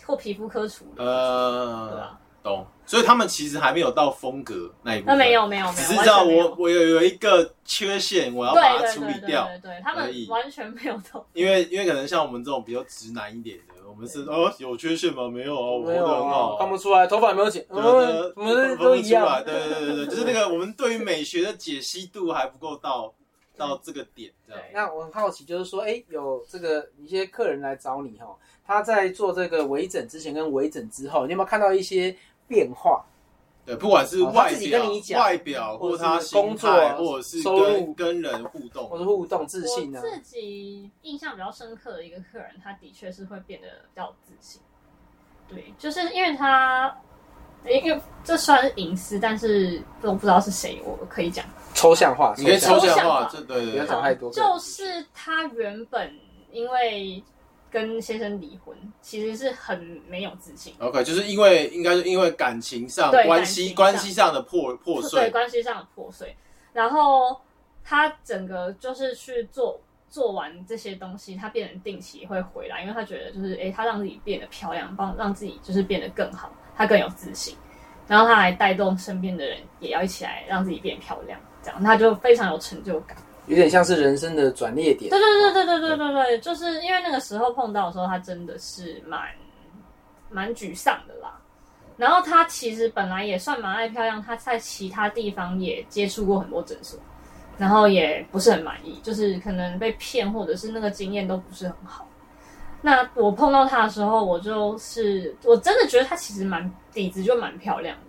[0.05, 2.65] 或皮肤科处理，对呃吧？，懂。
[2.85, 5.17] 所以他们其实还没有到风格那一步那分。
[5.19, 9.47] 没有没有没有，只是这样，完全没有我我有有一个缺陷，我要把它对对对处理掉。
[9.47, 11.23] 对对，他们完全没有痘。
[11.33, 15.29] 因为因为可能像我们这种比较直男一点的，我们是哦有缺陷吗？
[15.29, 19.43] 没有啊，我活没有得很好啊，看不出来，头发有没有剪，对嗯，对，我们分都一样不出来。
[19.43, 23.13] 对对对对，就是那个 我们对于美学的解析度还不够到
[23.55, 24.63] 到这个点，这样。
[24.73, 32.15] 那我很好奇，就是说，哎，有这个一些客人来找你哈，他在做这个微整之前跟微整之后，你有没有看到一些
[32.49, 33.05] 变化？
[33.65, 40.09] 对，不管是外表外表，或他工作，或者是跟跟人互动，或者互动自信呢我？
[40.09, 44.59] 自己印象比较深刻的一个客人，他的确是会变得比较自信。
[45.47, 46.91] 对，就是因为他，
[47.65, 51.45] 因为这算是隐私，但是我不知道是谁，我可以讲。
[51.75, 56.11] 抽象化，你可以抽象抽象化化，这对对不要讲太多就是他原本
[56.51, 57.23] 因为
[57.71, 66.35] 跟先生离婚，其实是很没有自信，OK，就是因为应该是因为感情上对关系关系上的破破碎对碎，关系上的破碎。
[66.73, 67.39] 然后
[67.83, 77.55] 他整个就是去做做完这些东西，他变成定期会回来，因为他觉得就是诶，他让自己变得漂亮，帮让自己就是变得更好，他更有自信。
[78.07, 83.15] 然后他还带动身边的人也要一起来让自己变漂亮，这样他就非常有成就感。
[83.49, 85.09] 有点像是人生的转捩点。
[85.09, 89.19] 对对对对对对对对，就是因为那个时候碰到的时候，他真的是蛮
[90.29, 91.35] 蛮沮丧的啦。
[91.97, 96.97] 然后他其实本来也算蛮爱漂亮，他在其他地方也接触过很多诊所，
[97.57, 102.07] 然后也不是很满意，就是可能被骗或者是那个经验都不是很好。
[102.81, 107.97] 那我碰到他的时候，我就是我真的觉得他其实蛮底子就蛮漂亮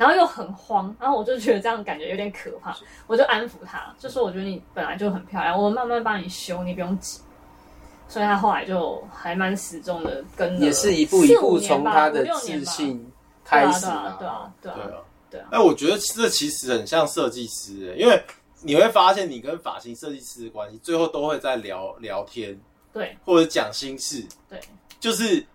[0.00, 2.74] 然后又很慌，然后我就觉得这样感觉有点可怕，
[3.06, 7.20] 我就安抚他，就说我觉得你本来就很漂亮，我慢慢帮你修，你不用急。
[8.08, 13.12] 所以他后来就还蛮始终的跟了也是一步一步从他的自信
[13.44, 15.48] 开始对啊对啊对啊对啊，对啊。
[15.52, 18.20] 哎，我觉得这其实很像设计师，欸因为
[18.62, 22.58] 你会发现你跟发型设计师的关系，最后都会在聊聊天
[22.90, 23.14] 对。
[23.22, 24.58] 或者讲心事，对。
[24.98, 25.46] 就是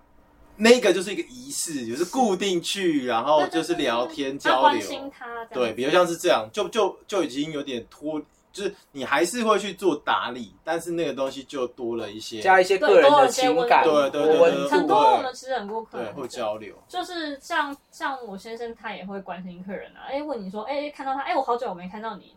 [0.58, 8.22] 那个就是一个仪式，就是固定去，然后就是聊天要交流，关心他对，比如像是这样，就就就已经有点脱，
[8.53, 22.34] 就是你还是会去做打理，但是那个东西就多了一些，加一些个人的情感、对对对很多对我们其实很多客，人会交流，就是像像我先生他也会关心客人啊，哎问你说，哎看到他，哎我好久没看到你，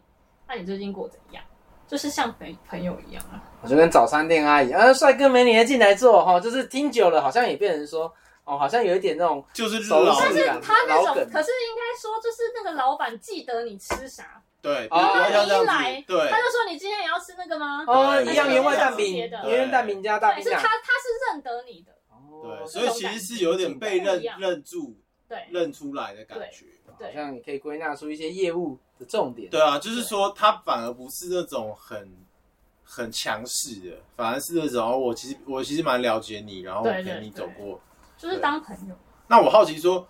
[0.49, 1.45] 那你最近过得怎样？
[1.89, 3.43] 就是像朋朋友一样啊。
[3.61, 8.12] 我就跟早餐店阿姨，啊，帅哥美女的进来坐哈，就是听久了，好像也变成说，
[8.45, 16.30] 哦，好像有一点那种就是但是他那种，可是应该说就是那个老板记得你吃啥，对，比哦较像这样你一来，对。
[16.30, 17.84] 他就说你今天也要吃那个吗？
[17.89, 19.51] 哦，一样原味蛋饼，对。
[19.51, 24.97] 原味蛋饼加大饼，是他，他是认得你的，哦对，所以其实是有点被认认住、
[25.29, 26.66] 对认出来的感觉。
[27.01, 29.49] 好像你可以归纳出一些业务的重点。
[29.51, 32.11] 对啊，就是说他反而不是那种很
[32.83, 37.81] 很强势的，反而是那种哦我其实我其实蛮了解你，然后陪你走过。
[38.16, 38.95] 就是当朋友。
[39.29, 40.05] 那我好奇说，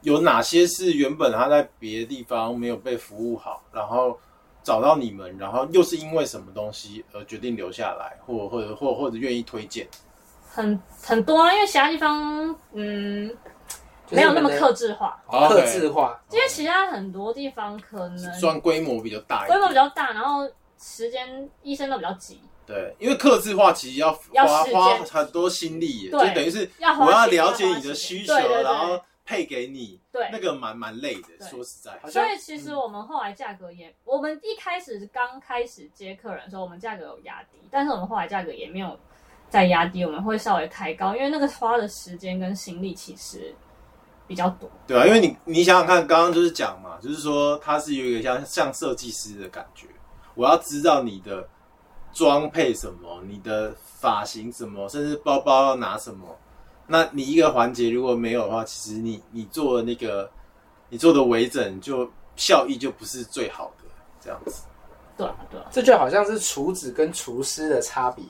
[0.00, 4.18] 有哪些是原本他在别的地方没有被服务好，然后
[4.64, 9.86] 找到你们，然后又是因为什么东西而决定留下来，或或者或或者愿意推荐？
[10.48, 13.38] 很很多啊，因为其他地方嗯就是
[14.12, 20.48] 没有那么克制化，哦克制化，因为其他很多地方可能算规模比较大规，模比较大，然后
[20.78, 30.28] 时间医生都比较急，对，因为克制化其实要花花很多心力耶，就等于是我要了解你的需求，然后配给你，对。
[30.32, 31.46] 那个蛮蛮累的。
[31.46, 38.98] 说实在，所以其实我们后来价格也，我们一开始刚开始接客人的时候，我们价格有压低，但是我们后来价格也没有
[39.48, 43.54] 再压低，我们会稍微抬高，因为那个花的时间跟心力其实
[44.32, 44.66] 比较多。
[44.86, 49.86] 对啊，因为你你想想看，刚刚就是讲嘛，就是说它是有一个像像设计师的感觉，
[50.34, 51.46] 我要知道你的
[52.14, 56.26] 装配什么，你的发型什么，甚至包包要拿什么。
[56.86, 60.30] 那你一个环节如果没有的话，其实你你做的那个
[60.88, 63.84] 你做的微整就效益就不是最好的
[64.18, 64.62] 这样子。
[65.14, 68.24] 对啊，对啊，这就好像是厨子跟厨师的差别。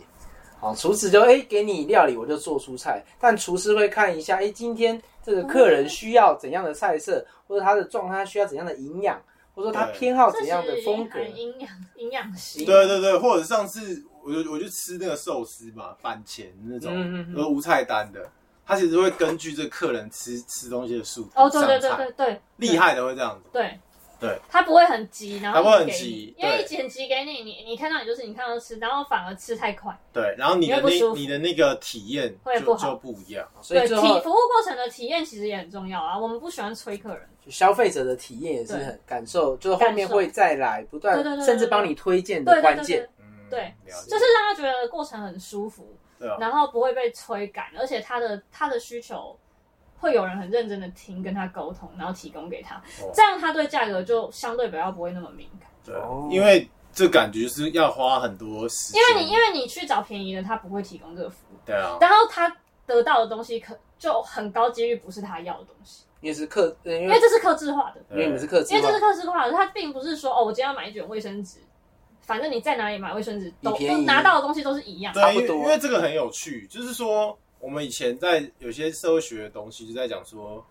[0.63, 9.21] 好，厨师就哎、给你料理，我就做出菜，但厨师会看一下，哎、今天这个客人需要怎样的菜色，或者他的状态需要怎样的营养，
[9.57, 11.19] 或者说他偏好怎样的风格。
[11.19, 12.65] 营养营养型。
[12.65, 18.31] 对对对，或者上次我就我就吃那个寿司嘛，板前那种，嗯嗯嗯呃无菜单的，
[18.65, 23.51] 他其实会根据这个客人吃吃东西的速度哦，对对对对对，厉害的会这样子。
[23.53, 23.77] 对。
[24.23, 32.91] 对，他不会很急，然后他不会很急因为一剪辑给你，你你看到你就是你看到吃，然后反而吃太快，对，然后你的那你的那个体验会不好。
[32.91, 33.45] 就不一样。
[33.61, 36.17] 所以最后服务过程的体验其实也很重要啊。
[36.17, 43.09] 我们不喜欢催客人，消费者的体验也是很感受，就是后面会再来不断对对对，甚至帮你推荐对对的关键
[43.51, 43.75] 对。
[43.85, 49.37] 就是让他觉得过程很舒服，对啊，然后不会被催赶，而且他的他的需求
[50.03, 53.13] 会有人很认真的听，跟他沟通，然后提供给他，哦。
[53.15, 55.69] 这样他对价格就相对比较不会那么敏感。
[55.85, 55.95] 对
[56.35, 59.01] 因为这感觉是要花很多时间。
[59.01, 62.53] 因为你因为你去找便宜的，他不会提供这个服务，对啊，然后他
[62.85, 68.01] 得到的东西可就很高几率不是他要的东西，因为是客，呃因为因为这是克制化的。
[68.11, 68.77] 因为你们是客制化。
[68.77, 71.59] 因为这是，克制化的，他并不是说哦，我今天要买一卷卫生纸，
[72.21, 74.05] 反正你在哪里买卫生纸都你便宜。
[74.05, 75.15] 拿到的东西都是一样。
[75.15, 75.57] 差不多。
[75.59, 80.67] 因为这个很有趣，就是说我们以前在有些社会学的东西就在讲说，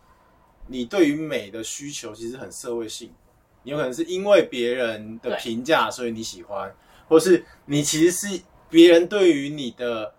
[0.68, 3.10] 你对于美的需求其实很社会性，
[3.64, 6.70] 你有可能是因为别人的对评价所以你喜欢，
[7.08, 10.14] 或是你其实是别人对于你的。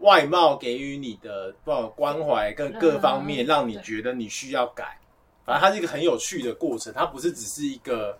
[0.00, 4.98] 外貌给予你的不管关怀跟各方面，嗯让你对觉得你需要改。
[5.44, 8.18] 反正它是一个很有趣的过程，它不是只是一个，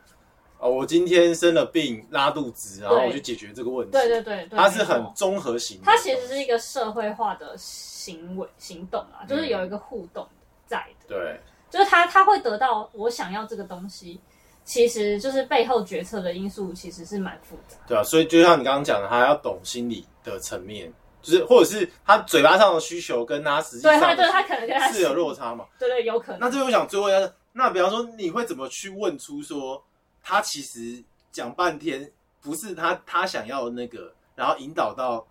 [0.61, 3.93] 哦，我今天生了病拉肚子，然后我去解决这个问题。
[3.93, 5.97] 对对对对，它是很综合型的它。
[5.97, 10.27] 其实是一个社会化的行为行动啊，就是有一个互动
[10.67, 11.41] 在的，对
[11.71, 14.21] 就是他他会得到我想要这个东西，
[14.65, 17.77] 其实就是背后决策的因素其实是蛮复杂。
[17.87, 20.93] 对啊，所以就像你刚刚讲的，他要懂心理的层面，
[21.23, 25.65] 就是或者是他嘴巴上的需求跟他实际对他，上对他可能跟他是有落差嘛？
[25.79, 26.41] 对对，有可能。
[26.41, 29.83] 那这边我想最后一下，那比方说你会怎么去问出说
[30.23, 32.11] 他其实讲半天
[32.41, 35.27] 不是他他想要的那个，然后引导到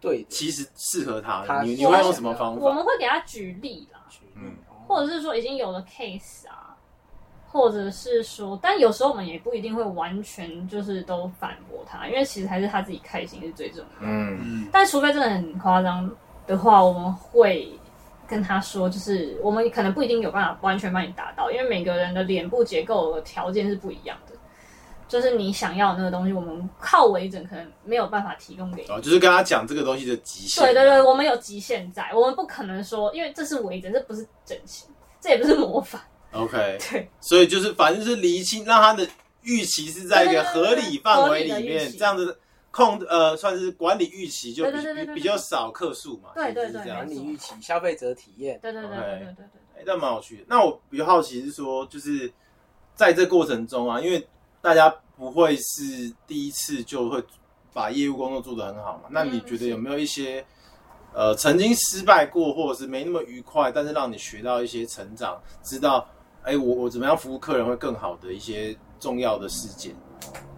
[0.00, 2.60] 对，其实适合他他的，你你会用什么方法？
[2.60, 4.00] 我们会给他举例啦，
[4.34, 4.56] 嗯
[4.88, 6.76] 或者是说已经有了 case 啊，
[7.46, 14.06] 或者是说，但有时候我们也不一定会完全就是都反驳他，因为其实还是他自己开心是最重要的。
[14.06, 16.10] 嗯嗯，但除非真的很夸张
[16.46, 17.70] 的话，我们会
[18.30, 24.34] 跟他说，就是我们可能不一定有办法完全帮你达到，因为每个人的脸部结构的条件是不一样的。
[25.08, 28.88] 就是你想要的那个东西，我们靠微整可能没有办法提供给你。
[28.88, 30.62] 哦，就是跟他讲这个东西的极限。
[30.62, 34.88] 对对对，我们有极限在，我们不可能说，因为这是微整，这不是整形，
[35.20, 36.00] 这也不是魔法。
[36.30, 39.04] OK， 对所以就是反正是厘清，让他的
[39.42, 42.38] 预期是在一个合理范围里面，这样子
[42.70, 46.30] 控呃算是管理预期就比对对对对对比比较少客数嘛。
[46.34, 49.44] 对对其实是这样管理预期、消费者体验，对对对对对对对
[49.76, 50.44] 哎，那蛮有趣的。
[50.46, 52.32] 那我比较好奇是说，就是
[52.94, 54.26] 在这过程中啊，因为
[54.60, 57.22] 大家不会是第一次就会
[57.72, 60.44] 把业务工作做得很好嘛，那你觉得有没有一些
[61.12, 66.06] 呃曾经失败过，或者是没那么愉快，但是让你学到一些成长，知道
[66.42, 69.94] 哎我我怎么样服务客人会更好的一些重要的事件？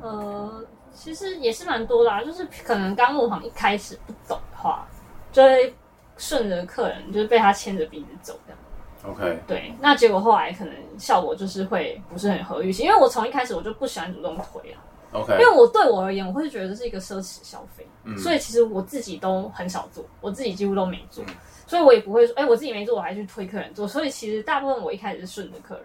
[0.00, 0.64] 呃，
[1.02, 4.86] 其实也是蛮多啦啊，就是可能刚入行一开始不懂的话，
[5.32, 5.74] 就会
[6.16, 9.12] 顺着客人，就是被他牵着鼻子走这样。
[9.12, 14.78] OK，对，那结果后来可能效果就是会不是很合预期，因为我从一开始我就不喜欢主动推啊
[15.10, 18.16] ，OK，因为我对我而言，我会觉得这是一个奢侈消费，嗯。
[18.16, 21.34] 所以其实我自己都很少做，我自己几乎都没做，嗯。
[21.66, 25.84] 所以我也不会说，哎、我自己没做，我还去推客人做，所以其实大部分我一开始是顺着客人，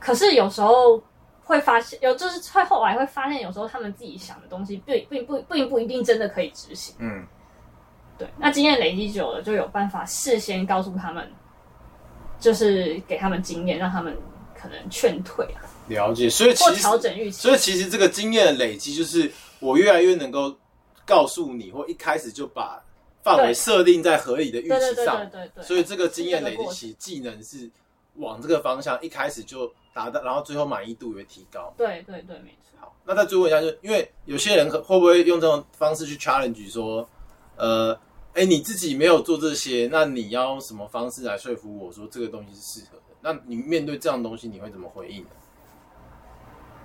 [0.00, 0.98] 可是有时候
[1.48, 6.94] 会发现，有就是会后来会发现，有时候他们自己想的东西并并不并不一定真的可以执行。
[6.98, 7.26] 嗯
[8.18, 11.26] 对，那经验累积久了，就有办法事先告诉他们，
[12.38, 14.14] 就是给他们经验，让他们
[14.54, 17.40] 可能劝退啊，了解，所以其或实调整预期。
[17.40, 20.54] 所以其实这个经验的累积，就是我越来越能够
[21.06, 22.82] 告诉你，或一开始就把
[23.22, 25.40] 范围对设定在合理的预对对对期上对。
[25.40, 27.70] 对对，所以这个经验累积起技能是
[28.18, 31.72] 往这个方向，一开始就达到，然后最后满意度也提高。
[31.76, 32.78] 对对对，没错。
[32.80, 37.08] 好，那再追问一下，就因为有些人可会不会用这种方式去 challenge 说，
[37.56, 37.98] 呃，
[38.34, 43.16] 哎，你自己没有做这些，那你要用什么方式来说服我说这个东西是适合的？
[43.20, 45.30] 那你面对这样东西，你会怎么回应呢？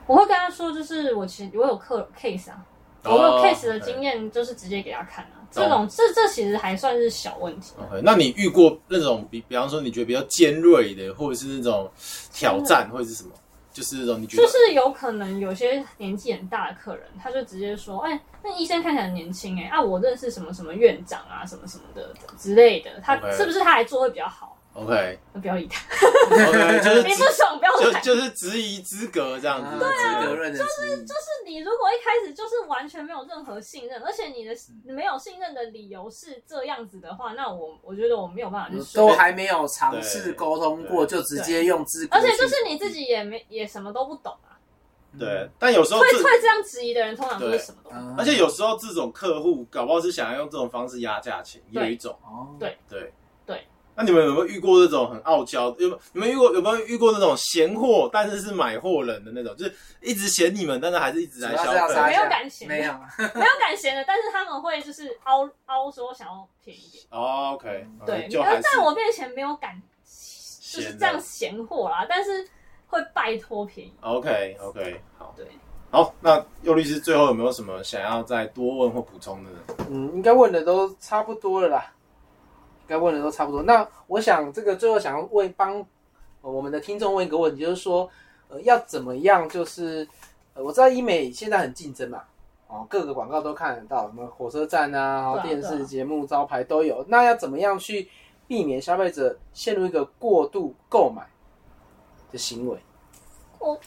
[0.08, 2.66] 我会跟他说，就是我其实我有客 case 啊，
[3.04, 5.43] 我有哦 case 的经验，就是直接给他看啊。
[5.54, 7.74] 这种这这其实还算是小问题。
[7.78, 11.90] OK，那你遇过那种比比方说你觉得比较尖锐的，或者是那种
[12.34, 13.30] 挑战，或者是什么？
[13.72, 24.56] 就是那种你觉得就是有可能有些年纪很大的客人，他就直接说：“哎，那医生看起来很年轻哎，啊，我认识什么什么院长啊，什么什么的之类的，他是不是他还做会比较好？
[24.76, 25.86] OK 不要理他
[26.26, 28.02] ，OK，就是你不爽不要来。
[28.02, 30.64] 就就是质疑资格这样子，对啊资格论的是
[31.06, 34.56] 就是你如果一开始就是完全没有任何信任，而且你的
[34.86, 39.08] 没有信任的理由是这样子的话，那我我觉得我没有办法去说。
[39.08, 44.58] 都还没有尝试沟通过，就直接用资格去，而且就是你自己也没也什么都不懂啊，
[45.20, 48.08] 对，但有时候这会会这样质疑的人，通常都是什么都不懂。
[48.08, 52.18] 嗯，而且有时候这种客户搞不好是想要用这种方式压价钱，也有一种。
[52.60, 52.76] 对。
[52.90, 53.14] 对。
[53.96, 55.68] 那你们有没有遇过这种很傲娇？
[55.78, 61.94] 有没有你们遇过有没有遇过那种闲货，但是是买货人的那种，就是一直嫌你们，但是还是一直来消费？
[62.08, 67.04] 没有敢嫌没有， 没有敢嫌的，但是他们会就是凹凹说想要便宜一点。
[67.12, 72.48] 哦，OK，对，就在我面前没有敢，就是这样闲货啦，但是
[72.88, 73.94] 会拜托便宜。
[74.02, 75.34] OK OK 好。
[75.38, 75.48] 对，
[75.92, 79.58] 好，那尤律师最后有没有什么想要再多问或补充的呢？
[79.92, 82.03] 嗯，应该问的都差不多了啦，应
[82.94, 83.64] 该问的都差不多。
[83.64, 85.74] 那我想这个最后想要问帮、
[86.42, 88.10] 呃我们的听众问一个问题，就是说，
[88.50, 89.48] 呃，要怎么样？
[89.50, 90.08] 就是
[90.54, 92.22] 呃，我知道医美现在很竞争嘛，
[92.68, 97.04] 哦，各个广告都看得到，什么火车站啊，电视节目招牌都有。
[97.08, 98.10] 那要怎么样去
[98.46, 101.26] 避免消费者陷入一个过度购买
[102.32, 102.78] 的行为？
[103.60, 103.80] 我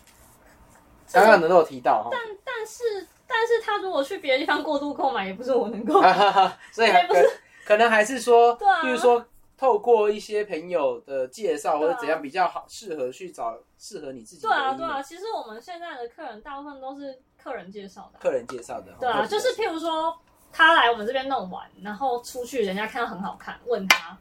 [1.12, 2.10] 刚刚都有提到哈，
[2.42, 6.00] 但是但是他如果去别的地方过度购买，也不是我能够。
[6.00, 7.28] 哈哈哈，所以不是
[7.66, 9.26] 可能还是说，对啊比如说
[9.58, 18.22] 透过一些朋友的介绍或对啊者怎样比较好，适合去找适合你自己的对啊，医对啊，其实我们现在的客人大部分都是客人介绍的啊。
[18.22, 20.16] 客人介绍的，对啊，就是譬如说
[20.52, 24.16] 他来我们这边弄完，然后出去人家看到很好看，问他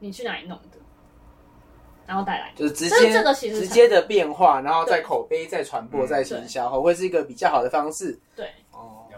[0.00, 0.78] 你去哪里弄的？
[2.06, 2.52] 然后带来。
[2.54, 8.18] 就是直这接这个其实直接的变化，然后再口碑、再传播、嗯再行销，会是一个比较好的方式。
[8.36, 8.52] 对，哦，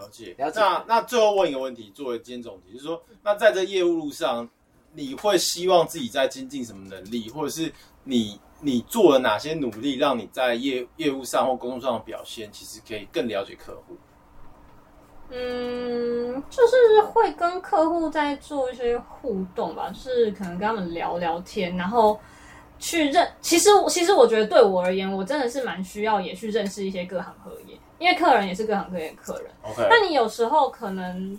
[0.07, 4.49] 了解，了解那那最后问一个问题，作为今天总结，就是说，那在这业务路上，
[4.95, 7.73] 你会希望自己在精进什么能力，或者是
[8.05, 13.97] 你你做了哪些努力，让你在业业务上或工作上的表现，其实可以更了解客户。
[15.29, 22.19] 嗯，就是会跟客户在做一些互动吧，就是可能跟他们聊聊天，然后
[22.79, 23.29] 去认。
[23.41, 29.51] 其实，其实我觉得对我而言，我真的是蛮需要也去认识一些各行各业，因为客人也是各行各业的客人。
[29.63, 31.39] OK 那你有时候可能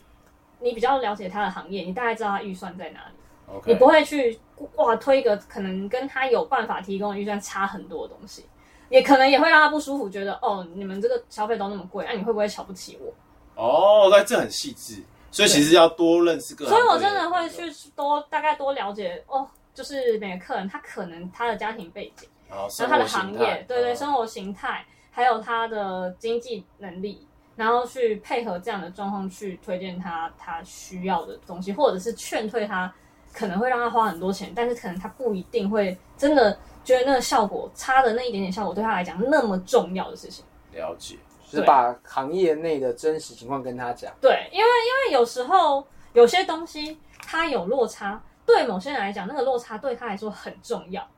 [0.59, 4.39] 你比较了解他的行业，你大概知道他预算在哪里，你不会去
[4.75, 8.45] 哇推一个可能跟他有办法提供的预算差很多的东西，
[8.89, 13.13] 也可能也会让他不舒服，觉得哦，你们这个消费都那么贵，那、你会不会瞧不起我？
[13.55, 24.85] 哦，那这很细致，所以其实要多认识各所以我真的会去多大概多了解哦，就是每个客人他可能他的家庭背景，然后然后他的行业，对对，嗯生活形态，
[25.17, 32.93] 还有他的经济能力，然后去配合这样的状况去推荐他他需要的东西，或者是劝退他
[33.33, 40.45] 可能会让他花很多钱，但是可能他不一定会真的觉得那个效果差的那一点点效果对他来讲那么重要的事情。
[40.71, 41.17] 了解。
[41.49, 44.13] 就是把行业内的真实情况跟他讲。
[44.21, 51.09] 对，因为因为有时候有些东西它有落差，对某些人来讲，那个落差对他来说很重要，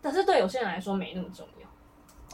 [0.00, 1.61] 但是对有些人来说没那么重要。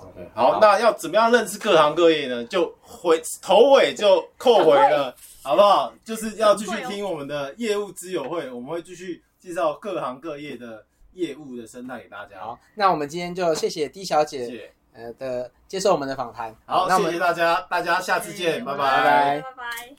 [0.00, 2.44] OK，好，那要怎么样认识各行各业呢？
[2.44, 5.92] 就回头尾就扣回了，好不好？
[6.04, 12.40] 就是要继续听我们的业务之友会，我们会继续介绍各行各业的业务的生态给大家。
[12.40, 16.54] 好，那我们今天就谢谢 D 小姐谢谢，呃的接受我们的访谈。
[16.66, 19.96] 好，那我们谢谢大家，大家下次见，拜拜拜拜拜。